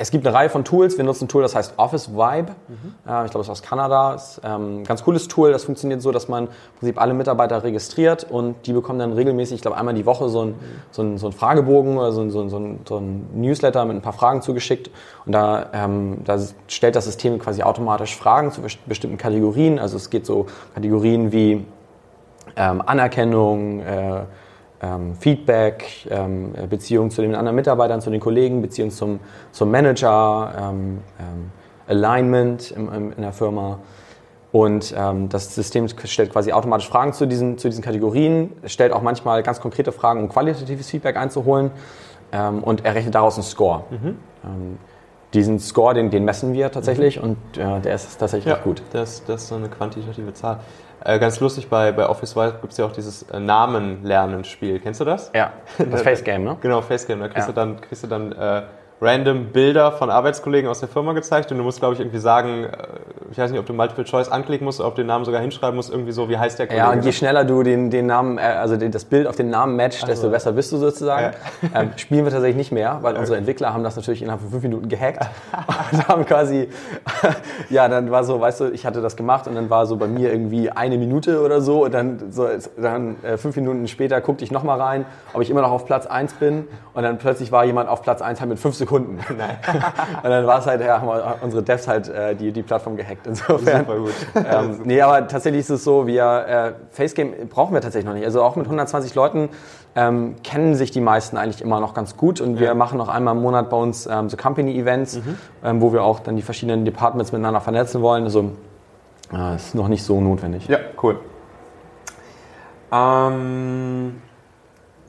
[0.00, 0.96] Es gibt eine Reihe von Tools.
[0.96, 2.52] Wir nutzen ein Tool, das heißt Office Vibe.
[2.68, 2.94] Mhm.
[3.06, 4.12] Äh, ich glaube, es ist aus Kanada.
[4.12, 5.52] Das ist ähm, ein ganz cooles Tool.
[5.52, 9.56] Das funktioniert so, dass man im Prinzip alle Mitarbeiter registriert und die bekommen dann regelmäßig,
[9.56, 10.54] ich glaube, einmal die Woche so ein,
[10.90, 14.00] so ein, so ein Fragebogen oder so ein, so, ein, so ein Newsletter mit ein
[14.00, 14.90] paar Fragen zugeschickt.
[15.26, 19.78] Und da, ähm, da stellt das System quasi automatisch Fragen zu bestimmten Kategorien.
[19.78, 21.66] Also es geht so Kategorien wie
[22.56, 24.22] ähm, Anerkennung, äh,
[24.82, 29.20] ähm, Feedback, ähm, Beziehung zu den anderen Mitarbeitern, zu den Kollegen, Beziehung zum,
[29.52, 31.50] zum Manager, ähm, ähm
[31.90, 33.80] Alignment im, im, in der Firma.
[34.52, 39.02] Und ähm, das System stellt quasi automatisch Fragen zu diesen, zu diesen Kategorien, stellt auch
[39.02, 41.70] manchmal ganz konkrete Fragen, um qualitatives Feedback einzuholen
[42.32, 43.84] ähm, und errechnet daraus einen Score.
[43.90, 44.78] Mhm.
[45.34, 47.22] diesen Score, den, den messen wir tatsächlich mhm.
[47.22, 48.82] und äh, der ist tatsächlich ja, gut.
[48.92, 50.58] Das, das ist so eine quantitative Zahl.
[51.04, 54.80] Äh, ganz lustig, bei, bei Office Wild gibt es ja auch dieses äh, Namen-Lernen-Spiel.
[54.80, 55.30] Kennst du das?
[55.34, 56.56] Ja, das Face Game, ne?
[56.60, 57.20] Genau, Face Game.
[57.20, 57.52] Da kriegst ja.
[57.52, 58.62] du dann, kriegst du dann äh,
[59.00, 62.64] random Bilder von Arbeitskollegen aus der Firma gezeigt und du musst, glaube ich, irgendwie sagen,
[62.64, 62.68] äh,
[63.30, 65.76] ich weiß nicht, ob du Multiple Choice anklicken musst, ob du den Namen sogar hinschreiben
[65.76, 66.84] musst, irgendwie so, wie heißt der Kollege?
[66.84, 69.76] Ja, und je schneller du den, den Namen, äh, also das Bild auf den Namen
[69.76, 70.30] matcht, desto also.
[70.30, 71.24] besser bist du sozusagen.
[71.24, 71.30] Ja.
[71.72, 74.62] Ähm, spielen wir tatsächlich nicht mehr, weil unsere Entwickler haben das natürlich innerhalb von fünf
[74.62, 75.24] Minuten gehackt
[75.92, 76.68] und haben quasi,
[77.70, 80.08] ja, dann war so, weißt du, ich hatte das gemacht und dann war so bei
[80.08, 84.42] mir irgendwie eine Minute oder so und dann, so, dann äh, fünf Minuten später guckte
[84.42, 87.64] ich nochmal rein, ob ich immer noch auf Platz eins bin und dann plötzlich war
[87.64, 88.89] jemand auf Platz eins halt mit fünf Sekunden.
[89.36, 89.58] Nein.
[90.22, 91.08] und dann war es halt, ja, haben
[91.42, 93.26] unsere Devs halt äh, die, die Plattform gehackt.
[93.26, 93.86] Insofern.
[93.86, 94.14] Super gut.
[94.34, 98.24] Ähm, nee, aber tatsächlich ist es so, wir, äh, Facegame brauchen wir tatsächlich noch nicht.
[98.24, 99.50] Also auch mit 120 Leuten
[99.94, 102.74] ähm, kennen sich die meisten eigentlich immer noch ganz gut und wir ja.
[102.74, 105.38] machen noch einmal im Monat bei uns ähm, so Company-Events, mhm.
[105.64, 108.24] ähm, wo wir auch dann die verschiedenen Departments miteinander vernetzen wollen.
[108.24, 108.52] Also
[109.32, 110.68] äh, ist noch nicht so notwendig.
[110.68, 111.18] Ja, cool.
[112.92, 114.20] Ähm,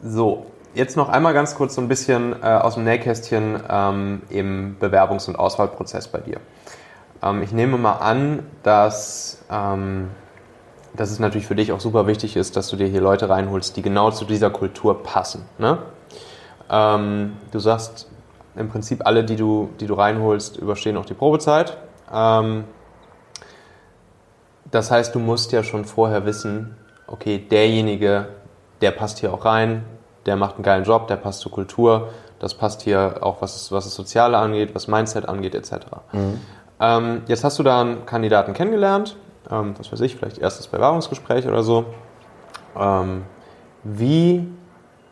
[0.03, 4.77] so, Jetzt noch einmal ganz kurz so ein bisschen äh, aus dem Nähkästchen ähm, im
[4.79, 6.37] Bewerbungs- und Auswahlprozess bei dir.
[7.21, 10.11] Ähm, ich nehme mal an, dass, ähm,
[10.95, 13.75] dass es natürlich für dich auch super wichtig ist, dass du dir hier Leute reinholst,
[13.75, 15.43] die genau zu dieser Kultur passen.
[15.57, 15.79] Ne?
[16.69, 18.09] Ähm, du sagst
[18.55, 21.75] im Prinzip alle, die du, die du reinholst, überstehen auch die Probezeit.
[22.13, 22.63] Ähm,
[24.71, 28.29] das heißt, du musst ja schon vorher wissen, okay, derjenige,
[28.79, 29.83] der passt hier auch rein,
[30.25, 33.85] der macht einen geilen Job, der passt zur Kultur, das passt hier auch, was, was
[33.85, 35.73] das Soziale angeht, was Mindset angeht, etc.
[36.11, 36.41] Mhm.
[36.79, 39.15] Ähm, jetzt hast du da einen Kandidaten kennengelernt,
[39.49, 41.85] ähm, was weiß ich, vielleicht erstes Bewerbungsgespräch oder so.
[42.75, 43.23] Ähm,
[43.83, 44.47] wie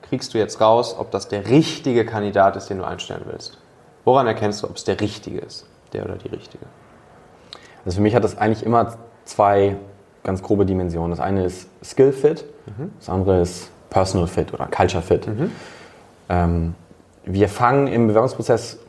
[0.01, 3.59] kriegst du jetzt raus, ob das der richtige Kandidat ist, den du einstellen willst?
[4.05, 6.65] Woran erkennst du, ob es der richtige ist, der oder die richtige?
[7.85, 9.77] Also für mich hat das eigentlich immer zwei
[10.23, 11.11] ganz grobe Dimensionen.
[11.11, 12.91] Das eine ist Skill Fit, mhm.
[12.97, 15.27] das andere ist Personal Fit oder Culture Fit.
[15.27, 15.51] Mhm.
[16.29, 16.75] Ähm,
[17.25, 18.79] wir fangen im Bewerbungsprozess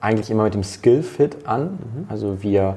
[0.00, 1.64] eigentlich immer mit dem Skill Fit an.
[1.64, 2.06] Mhm.
[2.08, 2.76] Also wir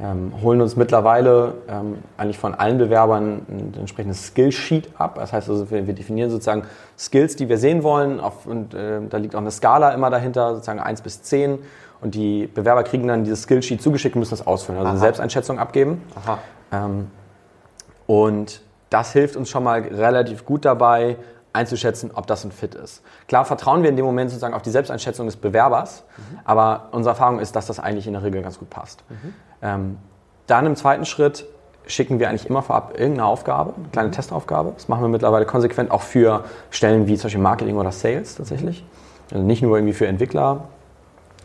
[0.00, 5.16] ähm, holen uns mittlerweile ähm, eigentlich von allen Bewerbern ein, entsprechendes Skill-Sheet ab.
[5.16, 6.62] Das heißt also, wir, wir, definieren sozusagen
[6.96, 8.20] Skills, die wir sehen wollen.
[8.20, 11.58] Auf, und äh, da liegt auch eine Skala immer dahinter, sozusagen 1 bis 10.
[12.00, 14.92] Und die Bewerber kriegen dann dieses Skill-Sheet zugeschickt und müssen das ausfüllen, also Aha.
[14.92, 16.02] eine Selbsteinschätzung abgeben.
[16.70, 17.10] Ähm,
[18.06, 21.16] und das hilft uns schon mal relativ gut dabei,
[21.52, 23.02] einzuschätzen, ob das ein Fit ist.
[23.26, 26.38] Klar vertrauen wir in dem Moment sozusagen auf die Selbsteinschätzung des Bewerbers, mhm.
[26.44, 29.02] aber unsere Erfahrung ist, dass das eigentlich in der Regel ganz gut passt.
[29.08, 29.34] Mhm.
[29.62, 29.98] Ähm,
[30.46, 31.46] dann im zweiten Schritt
[31.86, 34.12] schicken wir eigentlich immer vorab irgendeine Aufgabe, eine kleine mhm.
[34.12, 34.72] Testaufgabe.
[34.74, 38.84] Das machen wir mittlerweile konsequent auch für Stellen wie zum Beispiel Marketing oder Sales tatsächlich.
[39.32, 40.68] Also nicht nur irgendwie für Entwickler.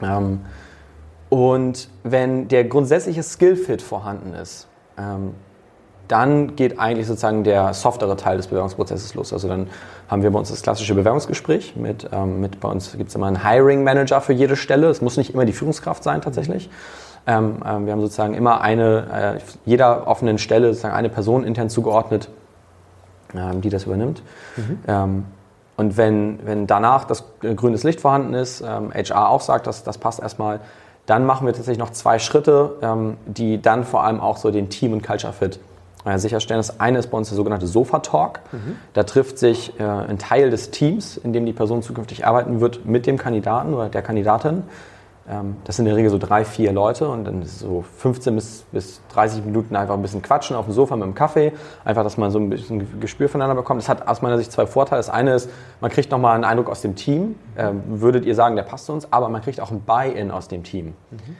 [0.01, 0.41] Ähm,
[1.29, 5.33] und wenn der grundsätzliche Skillfit vorhanden ist, ähm,
[6.07, 9.31] dann geht eigentlich sozusagen der softere Teil des Bewerbungsprozesses los.
[9.31, 9.67] Also dann
[10.09, 13.27] haben wir bei uns das klassische Bewerbungsgespräch mit, ähm, mit bei uns gibt es immer
[13.27, 14.87] einen Hiring Manager für jede Stelle.
[14.89, 16.69] Es muss nicht immer die Führungskraft sein tatsächlich.
[17.25, 21.69] Ähm, ähm, wir haben sozusagen immer eine, äh, jeder offenen Stelle sozusagen eine Person intern
[21.69, 22.29] zugeordnet,
[23.33, 24.21] ähm, die das übernimmt.
[24.57, 24.79] Mhm.
[24.87, 25.25] Ähm,
[25.77, 29.97] und wenn, wenn danach das grünes Licht vorhanden ist, HR ähm, auch sagt, dass das
[29.97, 30.59] passt erstmal,
[31.07, 34.93] dann machen wir tatsächlich noch zwei Schritte, die dann vor allem auch so den Team-
[34.93, 35.59] und Culture-Fit
[36.05, 36.59] äh, sicherstellen.
[36.59, 38.39] Das eine ist bei uns der sogenannte Sofa-Talk.
[38.51, 38.77] Mhm.
[38.93, 42.85] Da trifft sich äh, ein Teil des Teams, in dem die Person zukünftig arbeiten wird,
[42.85, 44.63] mit dem Kandidaten oder der Kandidatin.
[45.29, 48.65] Ähm, das sind in der Regel so drei, vier Leute und dann so 15 bis,
[48.71, 51.53] bis 30 Minuten einfach ein bisschen quatschen auf dem Sofa mit dem Kaffee.
[51.85, 53.81] Einfach, dass man so ein bisschen Gespür voneinander bekommt.
[53.81, 54.99] Das hat aus meiner Sicht zwei Vorteile.
[54.99, 57.35] Das eine ist, man kriegt nochmal einen Eindruck aus dem Team.
[57.57, 59.11] Ähm, würdet ihr sagen, der passt zu uns?
[59.11, 60.93] Aber man kriegt auch ein Buy-in aus dem Team.
[61.11, 61.37] Mhm.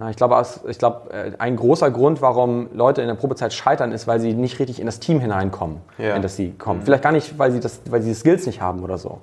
[0.00, 3.92] Ja, ich glaube, ich glaube, äh, ein großer Grund, warum Leute in der Probezeit scheitern,
[3.92, 6.14] ist, weil sie nicht richtig in das Team hineinkommen, ja.
[6.14, 6.80] in das sie kommen.
[6.80, 6.84] Mhm.
[6.84, 9.20] Vielleicht gar nicht, weil sie, das, weil sie die Skills nicht haben oder so.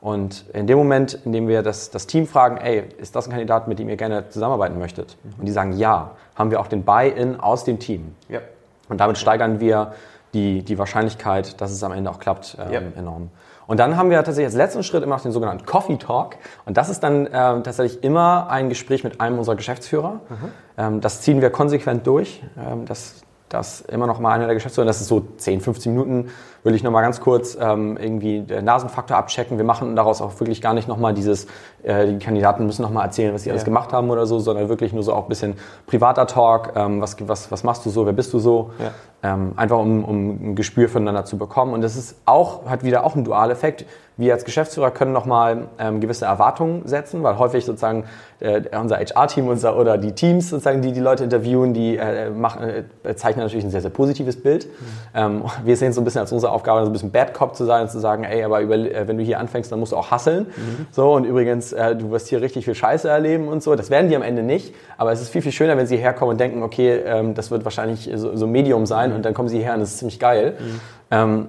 [0.00, 3.30] Und in dem Moment, in dem wir das, das Team fragen, ey, ist das ein
[3.30, 5.16] Kandidat, mit dem ihr gerne zusammenarbeiten möchtet?
[5.22, 5.32] Mhm.
[5.38, 8.14] Und die sagen ja, haben wir auch den Buy-in aus dem Team.
[8.28, 8.40] Ja.
[8.88, 9.92] Und damit steigern wir
[10.34, 13.30] die, die Wahrscheinlichkeit, dass es am Ende auch klappt, ähm, enorm.
[13.72, 16.36] Und dann haben wir tatsächlich als letzten Schritt immer noch den sogenannten Coffee Talk.
[16.66, 20.20] Und das ist dann ähm, tatsächlich immer ein Gespräch mit einem unserer Geschäftsführer.
[20.28, 20.48] Mhm.
[20.76, 22.42] Ähm, das ziehen wir konsequent durch.
[22.58, 24.86] Ähm, das, das immer noch mal einer der Geschäftsführer.
[24.86, 26.30] Das ist so 10, 15 Minuten
[26.64, 29.58] will ich noch mal ganz kurz ähm, irgendwie den Nasenfaktor abchecken.
[29.58, 31.46] Wir machen daraus auch wirklich gar nicht noch mal dieses,
[31.82, 33.54] äh, die Kandidaten müssen noch mal erzählen, was sie ja.
[33.54, 35.54] alles gemacht haben oder so, sondern wirklich nur so auch ein bisschen
[35.86, 36.72] privater Talk.
[36.76, 38.06] Ähm, was, was, was machst du so?
[38.06, 38.70] Wer bist du so?
[38.78, 39.34] Ja.
[39.34, 41.74] Ähm, einfach um, um ein Gespür voneinander zu bekommen.
[41.74, 43.84] Und das ist auch, hat wieder auch einen Dualeffekt.
[44.16, 48.04] Wir als Geschäftsführer können nochmal ähm, gewisse Erwartungen setzen, weil häufig sozusagen
[48.40, 52.62] äh, unser HR-Team unser, oder die Teams, sozusagen, die die Leute interviewen, die äh, machen,
[53.04, 54.66] äh, zeichnen natürlich ein sehr, sehr positives Bild.
[54.66, 54.70] Mhm.
[55.14, 57.56] Ähm, wir sehen es so ein bisschen als unsere Aufgabe, so ein bisschen Bad Cop
[57.56, 59.92] zu sein und zu sagen, ey, aber über, äh, wenn du hier anfängst, dann musst
[59.92, 60.46] du auch hasseln.
[60.48, 60.86] Mhm.
[60.90, 63.74] So, und übrigens, äh, du wirst hier richtig viel Scheiße erleben und so.
[63.76, 66.32] Das werden die am Ende nicht, aber es ist viel, viel schöner, wenn sie herkommen
[66.32, 69.60] und denken, okay, ähm, das wird wahrscheinlich so, so Medium sein und dann kommen sie
[69.60, 70.54] her und das ist ziemlich geil.
[70.58, 70.80] Mhm.
[71.10, 71.46] Ähm,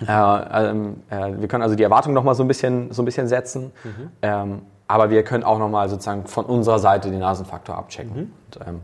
[0.00, 3.04] äh, ähm, äh, wir können also die Erwartung noch mal so ein bisschen, so ein
[3.04, 3.72] bisschen setzen.
[3.84, 4.10] Mhm.
[4.22, 8.14] Ähm, aber wir können auch noch mal sozusagen von unserer Seite den Nasenfaktor abchecken.
[8.14, 8.32] Mhm.
[8.46, 8.80] Und, ähm,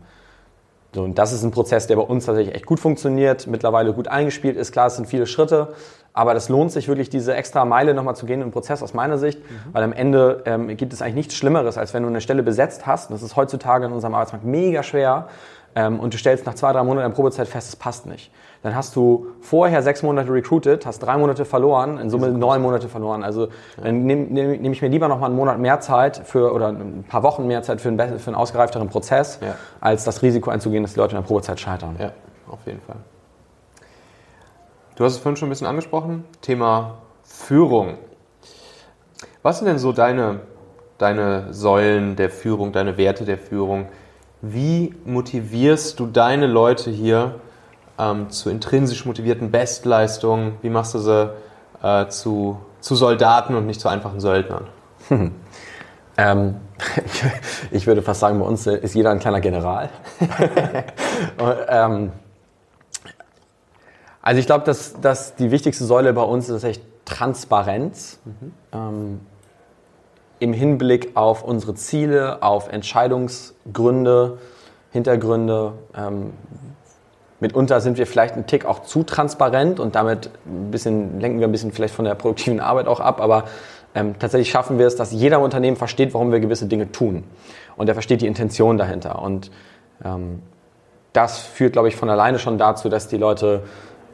[0.92, 4.08] so, und das ist ein Prozess, der bei uns tatsächlich echt gut funktioniert, mittlerweile gut
[4.08, 4.72] eingespielt ist.
[4.72, 5.74] Klar, es sind viele Schritte,
[6.12, 9.18] aber das lohnt sich wirklich, diese extra Meile nochmal zu gehen im Prozess aus meiner
[9.18, 9.72] Sicht, mhm.
[9.72, 12.86] weil am Ende ähm, gibt es eigentlich nichts Schlimmeres, als wenn du eine Stelle besetzt
[12.86, 13.10] hast.
[13.10, 15.28] Und das ist heutzutage in unserem Arbeitsmarkt mega schwer.
[15.76, 18.74] Ähm, und du stellst nach zwei, drei Monaten der Probezeit fest, es passt nicht dann
[18.74, 23.24] hast du vorher sechs Monate recruited, hast drei Monate verloren, in Summe neun Monate verloren.
[23.24, 23.48] Also
[23.82, 26.68] dann nehme nehm, nehm ich mir lieber noch mal einen Monat mehr Zeit für oder
[26.68, 29.54] ein paar Wochen mehr Zeit für einen, für einen ausgereifteren Prozess, ja.
[29.80, 31.96] als das Risiko einzugehen, dass die Leute in der Probezeit scheitern.
[31.98, 32.12] Ja,
[32.50, 32.96] auf jeden Fall.
[34.96, 37.96] Du hast es vorhin schon ein bisschen angesprochen, Thema Führung.
[39.42, 40.40] Was sind denn so deine,
[40.98, 43.86] deine Säulen der Führung, deine Werte der Führung?
[44.42, 47.36] Wie motivierst du deine Leute hier,
[48.00, 50.54] ähm, zu intrinsisch motivierten Bestleistungen?
[50.62, 51.32] Wie machst du sie
[51.82, 54.66] äh, zu, zu Soldaten und nicht zu einfachen Söldnern?
[55.08, 55.32] Hm.
[56.16, 56.56] Ähm,
[57.70, 59.90] ich würde fast sagen, bei uns ist jeder ein kleiner General.
[61.38, 62.12] und, ähm,
[64.22, 68.52] Also ich glaube, dass, dass die wichtigste Säule bei uns ist echt Transparenz mhm.
[68.72, 69.20] ähm,
[70.38, 74.38] im Hinblick auf unsere Ziele, auf Entscheidungsgründe,
[74.92, 75.72] Hintergründe.
[75.96, 76.32] Ähm,
[77.40, 81.48] mitunter sind wir vielleicht ein Tick auch zu transparent und damit ein bisschen, lenken wir
[81.48, 83.44] ein bisschen vielleicht von der produktiven Arbeit auch ab, aber
[83.94, 87.24] ähm, tatsächlich schaffen wir es, dass jeder im Unternehmen versteht, warum wir gewisse Dinge tun.
[87.76, 89.20] Und er versteht die Intention dahinter.
[89.20, 89.50] Und
[90.04, 90.42] ähm,
[91.12, 93.64] das führt, glaube ich, von alleine schon dazu, dass die Leute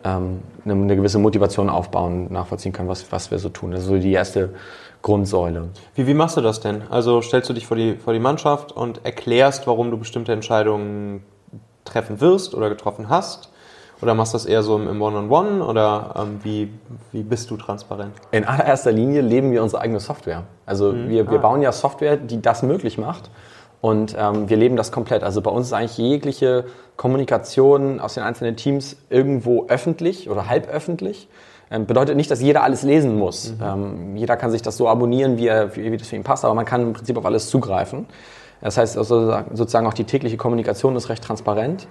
[0.05, 3.73] ähm, eine, eine, gewisse Motivation aufbauen, nachvollziehen können, was, was wir so tun.
[3.73, 4.55] Das ist so die erste
[5.03, 5.69] Grundsäule.
[5.95, 6.83] Wie, wie machst du das denn?
[6.89, 11.23] Also stellst du dich vor die, vor die Mannschaft und erklärst, warum du bestimmte Entscheidungen
[11.87, 13.51] treffen wirst oder getroffen hast?
[14.03, 16.71] Oder machst du das eher so im One-on-One -on -One, oder ähm, wie,
[17.13, 18.13] wie bist du transparent?
[18.31, 20.43] In allererster Linie leben wir unsere eigene Software.
[20.67, 21.09] Also mhm.
[21.09, 21.43] wir, wir ah.
[21.43, 23.31] bauen ja Software, die das möglich macht.
[23.81, 25.23] Und ähm, wir leben das komplett.
[25.23, 26.65] Also bei uns ist eigentlich jegliche
[26.97, 31.29] Kommunikation aus den einzelnen Teams irgendwo öffentlich oder halböffentlich.
[31.71, 33.53] Ähm, bedeutet nicht, dass jeder alles lesen muss.
[33.53, 33.65] Mhm.
[33.65, 36.45] Ähm, jeder kann sich das so abonnieren, wie, er, wie, wie das für ihn passt,
[36.45, 38.07] aber man kann im Prinzip auf alles zugreifen.
[38.61, 41.87] Das heißt also, sozusagen auch die tägliche Kommunikation ist recht transparent.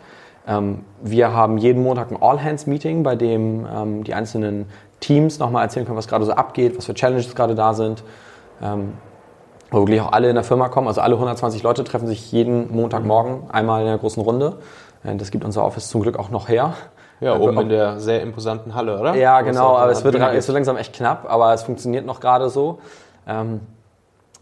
[0.47, 4.67] Ähm, wir haben jeden Montag ein All-Hands-Meeting, bei dem ähm, die einzelnen
[4.99, 8.03] Teams nochmal erzählen können, was gerade so abgeht, was für Challenges gerade da sind.
[8.61, 8.93] Ähm,
[9.71, 10.87] wo wirklich auch alle in der Firma kommen.
[10.87, 14.57] Also alle 120 Leute treffen sich jeden Montagmorgen einmal in einer großen Runde.
[15.03, 16.73] Äh, das gibt unser Office zum Glück auch noch her.
[17.19, 19.15] Ja, äh, oben in der sehr imposanten Halle, oder?
[19.15, 22.49] Ja, genau, aber es wird, es wird langsam echt knapp, aber es funktioniert noch gerade
[22.49, 22.79] so.
[23.27, 23.61] Ähm,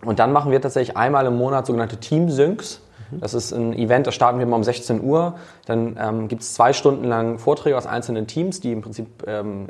[0.06, 2.82] und dann machen wir tatsächlich einmal im Monat sogenannte Team-Syncs.
[3.20, 5.36] Das ist ein Event, da starten wir mal um 16 Uhr.
[5.66, 9.68] Dann ähm, gibt es zwei Stunden lang Vorträge aus einzelnen Teams, die im Prinzip ähm,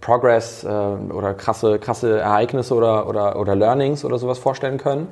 [0.00, 5.08] Progress äh, oder krasse, krasse Ereignisse oder, oder, oder Learnings oder sowas vorstellen können.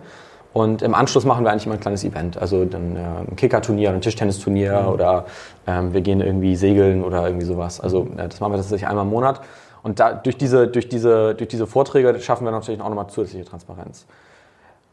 [0.53, 2.37] Und im Anschluss machen wir eigentlich immer ein kleines Event.
[2.37, 4.89] Also dann, äh, ein Kicker-Turnier, ein Tischtennisturnier mhm.
[4.89, 5.27] oder
[5.67, 7.81] ähm, wir gehen irgendwie segeln oder irgendwie sowas.
[7.81, 9.41] Also äh, das machen wir tatsächlich einmal im Monat.
[9.83, 13.45] Und da, durch, diese, durch, diese, durch diese Vorträge schaffen wir natürlich auch nochmal zusätzliche
[13.45, 14.07] Transparenz.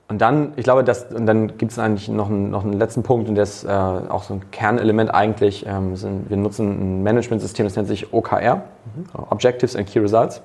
[0.10, 3.04] Und dann, ich glaube, das, und dann gibt es eigentlich noch einen, noch einen letzten
[3.04, 5.66] Punkt, und das ist äh, auch so ein Kernelement eigentlich.
[5.68, 8.56] Ähm, sind, wir nutzen ein Managementsystem, das nennt sich OKR,
[8.96, 9.06] mhm.
[9.30, 10.42] Objectives and Key Results.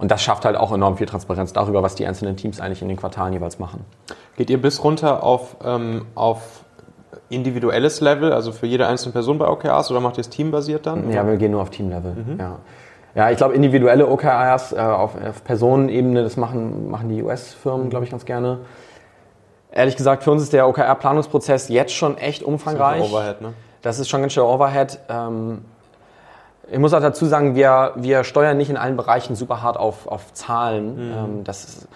[0.00, 2.88] Und das schafft halt auch enorm viel Transparenz darüber, was die einzelnen Teams eigentlich in
[2.88, 3.84] den Quartalen jeweils machen.
[4.36, 6.64] Geht ihr bis runter auf, ähm, auf
[7.28, 11.12] individuelles Level, also für jede einzelne Person bei OKRs, oder macht ihr es teambasiert dann?
[11.12, 12.14] Ja, wir gehen nur auf Teamlevel.
[12.14, 12.40] Mhm.
[12.40, 12.58] Ja.
[13.14, 18.04] Ja, ich glaube, individuelle OKRs äh, auf, auf Personenebene, das machen, machen die US-Firmen, glaube
[18.04, 18.60] ich, ganz gerne.
[19.72, 22.98] Ehrlich gesagt, für uns ist der OKR-Planungsprozess jetzt schon echt umfangreich.
[22.98, 23.52] Das ist, Overhead, ne?
[23.82, 24.98] das ist schon ganz schön Overhead.
[25.08, 25.64] Ähm,
[26.70, 30.06] ich muss auch dazu sagen, wir, wir steuern nicht in allen Bereichen super hart auf,
[30.06, 30.94] auf Zahlen.
[30.94, 31.12] Mhm.
[31.12, 31.88] Ähm, das ist,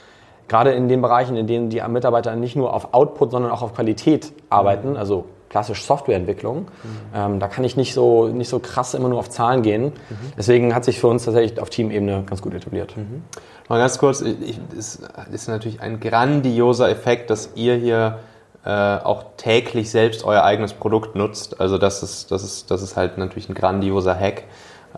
[0.48, 3.74] gerade in den Bereichen, in denen die Mitarbeiter nicht nur auf Output, sondern auch auf
[3.74, 4.96] Qualität arbeiten, mhm.
[4.96, 6.62] also klassisch Softwareentwicklung.
[6.62, 6.68] Mhm.
[7.14, 9.84] Ähm, da kann ich nicht so, nicht so krass immer nur auf Zahlen gehen.
[9.84, 10.32] Mhm.
[10.36, 12.96] Deswegen hat sich für uns tatsächlich auf Teamebene ganz gut etabliert.
[12.96, 13.22] Mhm.
[13.68, 15.00] Mal ganz kurz, es
[15.32, 18.18] ist natürlich ein grandioser Effekt, dass ihr hier
[18.64, 21.60] äh, auch täglich selbst euer eigenes Produkt nutzt.
[21.60, 24.42] Also das ist, das ist, das ist halt natürlich ein grandioser Hack,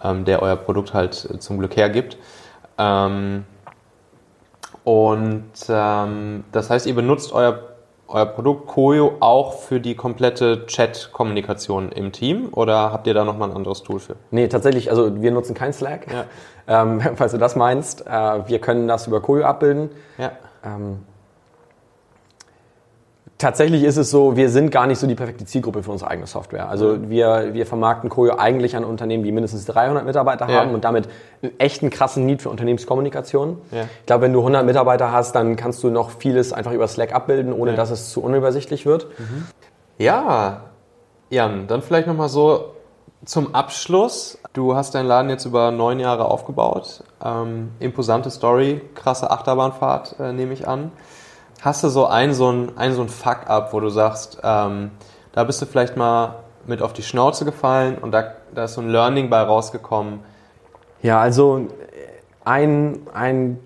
[0.03, 2.17] ähm, der euer Produkt halt zum Glück hergibt.
[2.79, 3.45] Ähm,
[4.85, 7.76] und ähm, das heißt, ihr benutzt euer
[8.09, 13.51] euer Produkt Koyo auch für die komplette Chat-Kommunikation im Team oder habt ihr da nochmal
[13.51, 14.17] ein anderes Tool für?
[14.31, 16.25] Nee, tatsächlich, also wir nutzen kein Slack, ja.
[16.83, 18.07] ähm, falls du das meinst.
[18.07, 19.91] Äh, wir können das über Koyo abbilden.
[20.19, 20.33] Ja.
[20.65, 21.01] Ähm,
[23.39, 26.27] Tatsächlich ist es so, wir sind gar nicht so die perfekte Zielgruppe für unsere eigene
[26.27, 26.71] Software.
[26.71, 30.61] Also wir, wir vermarkten Koyo eigentlich an Unternehmen, die mindestens 300 Mitarbeiter ja.
[30.61, 31.07] haben und damit
[31.43, 33.59] einen echten krassen Need für Unternehmenskommunikation.
[33.73, 33.83] Ja.
[33.83, 37.15] Ich glaube, wenn du 100 Mitarbeiter hast, dann kannst du noch vieles einfach über Slack
[37.15, 37.77] abbilden, ohne ja.
[37.77, 39.07] dass es zu unübersichtlich wird.
[39.19, 39.47] Mhm.
[39.99, 40.63] Ja,
[41.29, 42.73] Jan, dann vielleicht nochmal so
[43.27, 44.39] zum Abschluss.
[44.55, 47.03] Du hast deinen Laden jetzt über neun Jahre aufgebaut.
[47.23, 50.93] Ähm, imposante Story, krasse Achterbahnfahrt, äh, nehme ich an.
[51.63, 54.91] Hast du so ein so ein, ein, so ein Fuck-up, wo du sagst, ähm,
[55.33, 58.81] da bist du vielleicht mal mit auf die Schnauze gefallen und da, da ist so
[58.81, 60.21] ein Learning bei rausgekommen?
[61.03, 61.69] Ja, also
[62.45, 63.59] ein, ein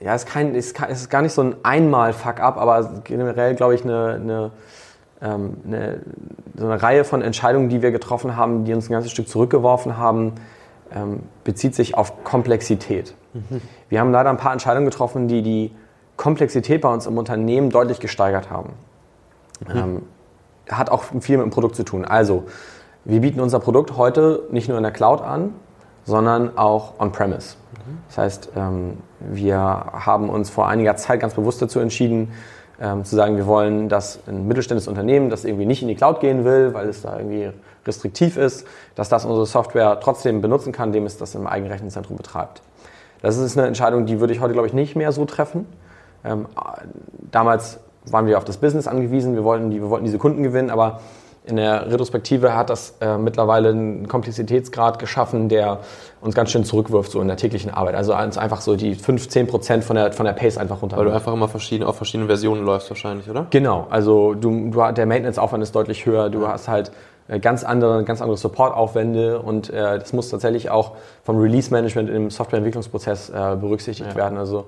[0.00, 4.14] ja, ist, kein, ist, ist gar nicht so ein Einmal-Fuck-up, aber generell, glaube ich, eine,
[4.14, 4.50] eine,
[5.22, 6.00] ähm, eine,
[6.56, 9.96] so eine Reihe von Entscheidungen, die wir getroffen haben, die uns ein ganzes Stück zurückgeworfen
[9.96, 10.34] haben,
[10.94, 13.14] ähm, bezieht sich auf Komplexität.
[13.32, 13.60] Mhm.
[13.88, 15.70] Wir haben leider ein paar Entscheidungen getroffen, die die
[16.16, 18.74] Komplexität bei uns im Unternehmen deutlich gesteigert haben.
[19.68, 19.76] Mhm.
[19.76, 20.02] Ähm,
[20.68, 22.04] hat auch viel mit dem Produkt zu tun.
[22.04, 22.44] Also,
[23.04, 25.52] wir bieten unser Produkt heute nicht nur in der Cloud an,
[26.04, 27.56] sondern auch on-premise.
[27.72, 27.98] Mhm.
[28.08, 32.32] Das heißt, ähm, wir haben uns vor einiger Zeit ganz bewusst dazu entschieden,
[32.80, 36.20] ähm, zu sagen, wir wollen, dass ein mittelständisches Unternehmen, das irgendwie nicht in die Cloud
[36.20, 37.50] gehen will, weil es da irgendwie
[37.86, 42.16] restriktiv ist, dass das unsere Software trotzdem benutzen kann, indem es das im eigenen Rechenzentrum
[42.16, 42.62] betreibt.
[43.22, 45.66] Das ist eine Entscheidung, die würde ich heute, glaube ich, nicht mehr so treffen.
[46.24, 46.46] Ähm,
[47.30, 50.70] damals waren wir auf das Business angewiesen, wir wollten, die, wir wollten diese Kunden gewinnen,
[50.70, 51.00] aber
[51.46, 55.80] in der Retrospektive hat das äh, mittlerweile einen Komplexitätsgrad geschaffen, der
[56.22, 57.94] uns ganz schön zurückwirft so in der täglichen Arbeit.
[57.96, 60.96] Also einfach so die 5, 10 Prozent von der, von der Pace einfach runter.
[60.96, 63.46] Weil du einfach immer verschiedene, auf verschiedenen Versionen läufst wahrscheinlich, oder?
[63.50, 66.48] Genau, also du, du, der Maintenance-Aufwand ist deutlich höher, du ja.
[66.48, 66.92] hast halt
[67.28, 70.92] äh, ganz andere, ganz andere Support-Aufwände und äh, das muss tatsächlich auch
[71.24, 74.16] vom Release-Management im Softwareentwicklungsprozess äh, berücksichtigt ja.
[74.16, 74.38] werden.
[74.38, 74.64] Also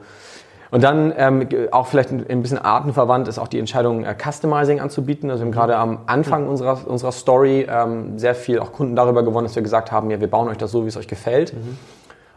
[0.70, 5.30] und dann ähm, auch vielleicht ein bisschen artenverwandt ist auch die Entscheidung, äh, Customizing anzubieten.
[5.30, 9.22] Also wir haben gerade am Anfang unserer, unserer Story ähm, sehr viel auch Kunden darüber
[9.22, 11.54] gewonnen, dass wir gesagt haben, ja, wir bauen euch das so, wie es euch gefällt.
[11.54, 11.78] Mhm.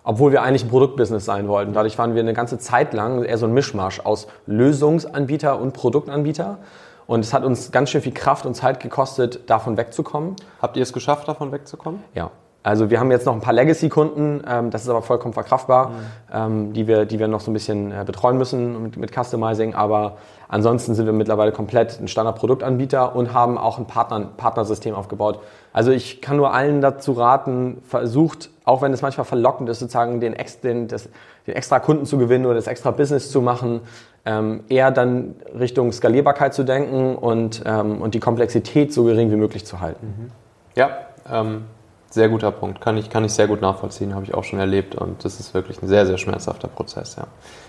[0.03, 1.73] Obwohl wir eigentlich ein Produktbusiness sein wollten.
[1.73, 6.57] Dadurch waren wir eine ganze Zeit lang eher so ein Mischmasch aus Lösungsanbieter und Produktanbieter.
[7.05, 10.35] Und es hat uns ganz schön viel Kraft und Zeit gekostet, davon wegzukommen.
[10.61, 12.03] Habt ihr es geschafft, davon wegzukommen?
[12.13, 12.31] Ja.
[12.61, 15.93] Also wir haben jetzt noch ein paar Legacy-Kunden, ähm, das ist aber vollkommen verkraftbar, mhm.
[16.33, 19.75] ähm, die, wir, die wir noch so ein bisschen äh, betreuen müssen mit, mit Customizing.
[19.75, 20.17] Aber
[20.49, 25.39] ansonsten sind wir mittlerweile komplett ein Standard-Produktanbieter und haben auch ein Partner, Partnersystem aufgebaut.
[25.71, 30.19] Also ich kann nur allen dazu raten, versucht, auch wenn es manchmal verlockend ist, sozusagen
[30.19, 31.07] den, den, das,
[31.47, 33.81] den extra Kunden zu gewinnen oder das extra Business zu machen,
[34.25, 39.37] ähm, eher dann Richtung Skalierbarkeit zu denken und, ähm, und die Komplexität so gering wie
[39.37, 40.07] möglich zu halten.
[40.07, 40.31] Mhm.
[40.75, 40.89] Ja,
[41.31, 41.63] ähm,
[42.09, 42.81] sehr guter Punkt.
[42.81, 44.95] Kann ich, kann ich sehr gut nachvollziehen, habe ich auch schon erlebt.
[44.95, 47.27] Und das ist wirklich ein sehr, sehr schmerzhafter Prozess, ja.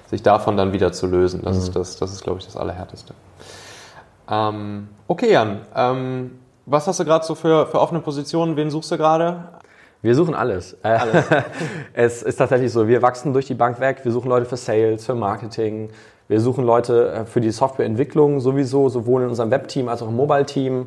[0.09, 1.63] Sich davon dann wieder zu lösen, das mhm.
[1.63, 3.15] ist, das, das ist glaube ich, das Allerhärteste.
[4.29, 5.61] Ähm, okay, Jan.
[5.75, 8.57] Ähm, was hast du gerade so für, für offene Positionen?
[8.57, 9.49] Wen suchst du gerade?
[10.03, 10.77] Wir suchen alles.
[10.83, 11.25] Äh, alles.
[11.93, 14.01] es ist tatsächlich so, wir wachsen durch die Bank weg.
[14.05, 15.91] Wir suchen Leute für Sales, für Marketing.
[16.29, 20.17] Wir suchen Leute äh, für die Softwareentwicklung sowieso, sowohl in unserem Webteam als auch im
[20.17, 20.87] Mobile-Team.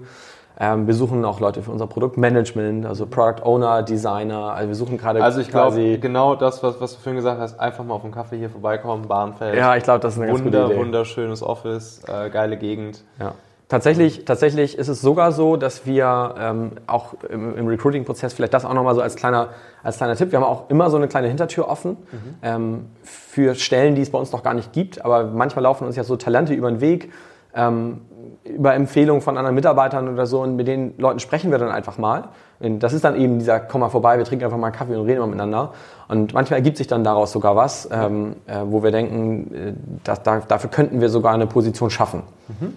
[0.59, 4.53] Ähm, wir suchen auch Leute für unser Produktmanagement, also Product Owner, Designer.
[4.53, 7.59] Also wir suchen gerade Also ich glaube, genau das, was, was du vorhin gesagt hast,
[7.59, 9.55] einfach mal auf dem Kaffee hier vorbeikommen, Bahnfeld.
[9.55, 10.79] Ja, ich glaube, das ist eine Wunder, ganz gute Idee.
[10.79, 13.03] Wunderschönes Office, äh, geile Gegend.
[13.19, 13.33] Ja.
[13.73, 18.65] Tatsächlich, tatsächlich ist es sogar so, dass wir ähm, auch im, im Recruiting-Prozess, vielleicht das
[18.65, 19.49] auch nochmal so als kleiner,
[19.81, 22.35] als kleiner Tipp, wir haben auch immer so eine kleine Hintertür offen mhm.
[22.43, 25.03] ähm, für Stellen, die es bei uns noch gar nicht gibt.
[25.03, 27.11] Aber manchmal laufen uns ja so Talente über den Weg.
[27.55, 28.01] Ähm,
[28.43, 31.97] über Empfehlungen von anderen Mitarbeitern oder so und mit den Leuten sprechen wir dann einfach
[31.97, 32.29] mal.
[32.59, 34.95] Und das ist dann eben dieser, komm mal vorbei, wir trinken einfach mal einen Kaffee
[34.95, 35.73] und reden mal miteinander.
[36.07, 39.73] Und manchmal ergibt sich dann daraus sogar was, ähm, äh, wo wir denken, äh,
[40.03, 42.23] dass, da, dafür könnten wir sogar eine Position schaffen.
[42.47, 42.73] Mhm.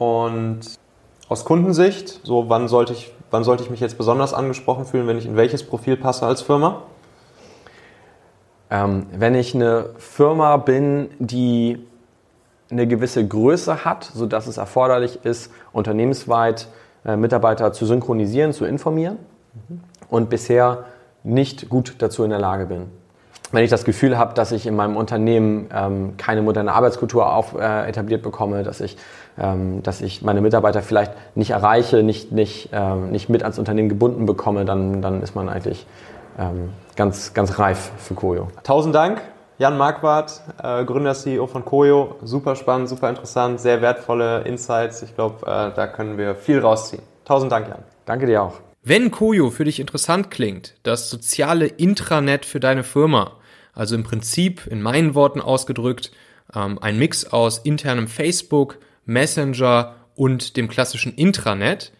[0.00, 0.60] Und
[1.28, 5.18] aus Kundensicht, so wann sollte ich, wann sollte ich mich jetzt besonders angesprochen fühlen, wenn
[5.18, 6.82] ich in welches Profil passe als Firma?
[8.70, 11.84] Ähm, wenn ich eine Firma bin, die
[12.70, 16.68] eine gewisse Größe hat, sodass es erforderlich ist, unternehmensweit
[17.04, 19.18] äh, Mitarbeiter zu synchronisieren, zu informieren
[19.68, 19.80] mhm.
[20.08, 20.84] und bisher
[21.22, 22.86] nicht gut dazu in der Lage bin.
[23.52, 27.54] Wenn ich das Gefühl habe, dass ich in meinem Unternehmen ähm, keine moderne Arbeitskultur auf,
[27.54, 28.96] äh, etabliert bekomme, dass ich,
[29.38, 33.88] ähm, dass ich meine Mitarbeiter vielleicht nicht erreiche, nicht, nicht, ähm, nicht mit ans Unternehmen
[33.88, 35.86] gebunden bekomme, dann, dann ist man eigentlich
[36.38, 38.48] ähm, ganz, ganz reif für Koyo.
[38.64, 39.22] Tausend Dank
[39.58, 42.16] Jan Marquardt, äh, Gründer, CEO von Koyo.
[42.22, 45.02] Super spannend, super interessant, sehr wertvolle Insights.
[45.02, 47.02] Ich glaube, äh, da können wir viel rausziehen.
[47.24, 47.82] Tausend Dank, Jan.
[48.04, 48.60] Danke dir auch.
[48.82, 53.32] Wenn Koyo für dich interessant klingt, das soziale Intranet für deine Firma,
[53.72, 56.12] also im Prinzip in meinen Worten ausgedrückt,
[56.54, 61.92] ähm, ein Mix aus internem Facebook, Messenger und dem klassischen Intranet,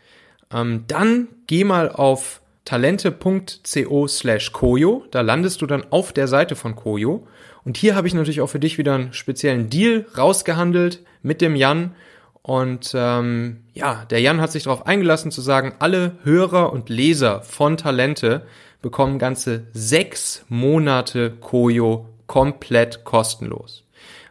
[0.53, 5.05] ähm, dann geh mal auf talente.co slash Koyo.
[5.11, 7.27] Da landest du dann auf der Seite von Koyo
[7.67, 11.57] und hier habe ich natürlich auch für dich wieder einen speziellen Deal rausgehandelt mit dem
[11.57, 11.97] Jan.
[12.43, 17.43] Und ähm, ja, der Jan hat sich darauf eingelassen zu sagen, alle Hörer und Leser
[17.43, 18.43] von Talente
[18.83, 23.83] bekommen ganze sechs Monate Koyo komplett kostenlos.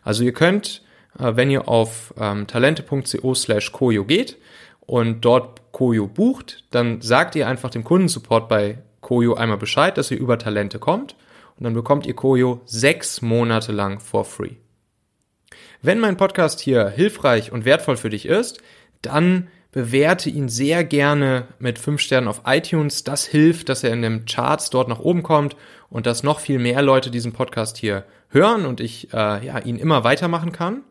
[0.02, 0.82] Also ihr könnt,
[1.20, 4.38] äh, wenn ihr auf ähm, talente.co slash Koyo geht
[4.86, 10.12] und dort Koyo bucht, dann sagt ihr einfach dem Kundensupport bei Koyo einmal Bescheid, dass
[10.12, 11.16] ihr über Talente kommt
[11.58, 14.56] und dann bekommt ihr Koyo sechs Monate lang for free.
[15.82, 18.62] Wenn mein Podcast hier hilfreich und wertvoll für dich ist,
[19.02, 23.04] dann bewerte ihn sehr gerne mit fünf Sternen auf iTunes.
[23.04, 25.58] Das hilft, dass er in den Charts dort nach oben kommt
[25.90, 29.76] und dass noch viel mehr Leute diesen Podcast hier hören und ich äh, ja, ihn
[29.76, 30.82] immer weitermachen kann.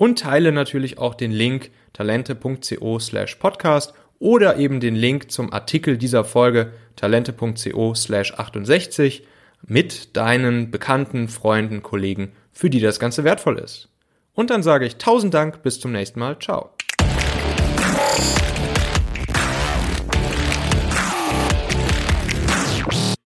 [0.00, 5.98] Und teile natürlich auch den Link talente.co slash podcast oder eben den Link zum Artikel
[5.98, 9.26] dieser Folge talente.co slash 68
[9.66, 13.90] mit deinen Bekannten, Freunden, Kollegen, für die das Ganze wertvoll ist.
[14.32, 16.38] Und dann sage ich tausend Dank, bis zum nächsten Mal.
[16.38, 16.70] Ciao.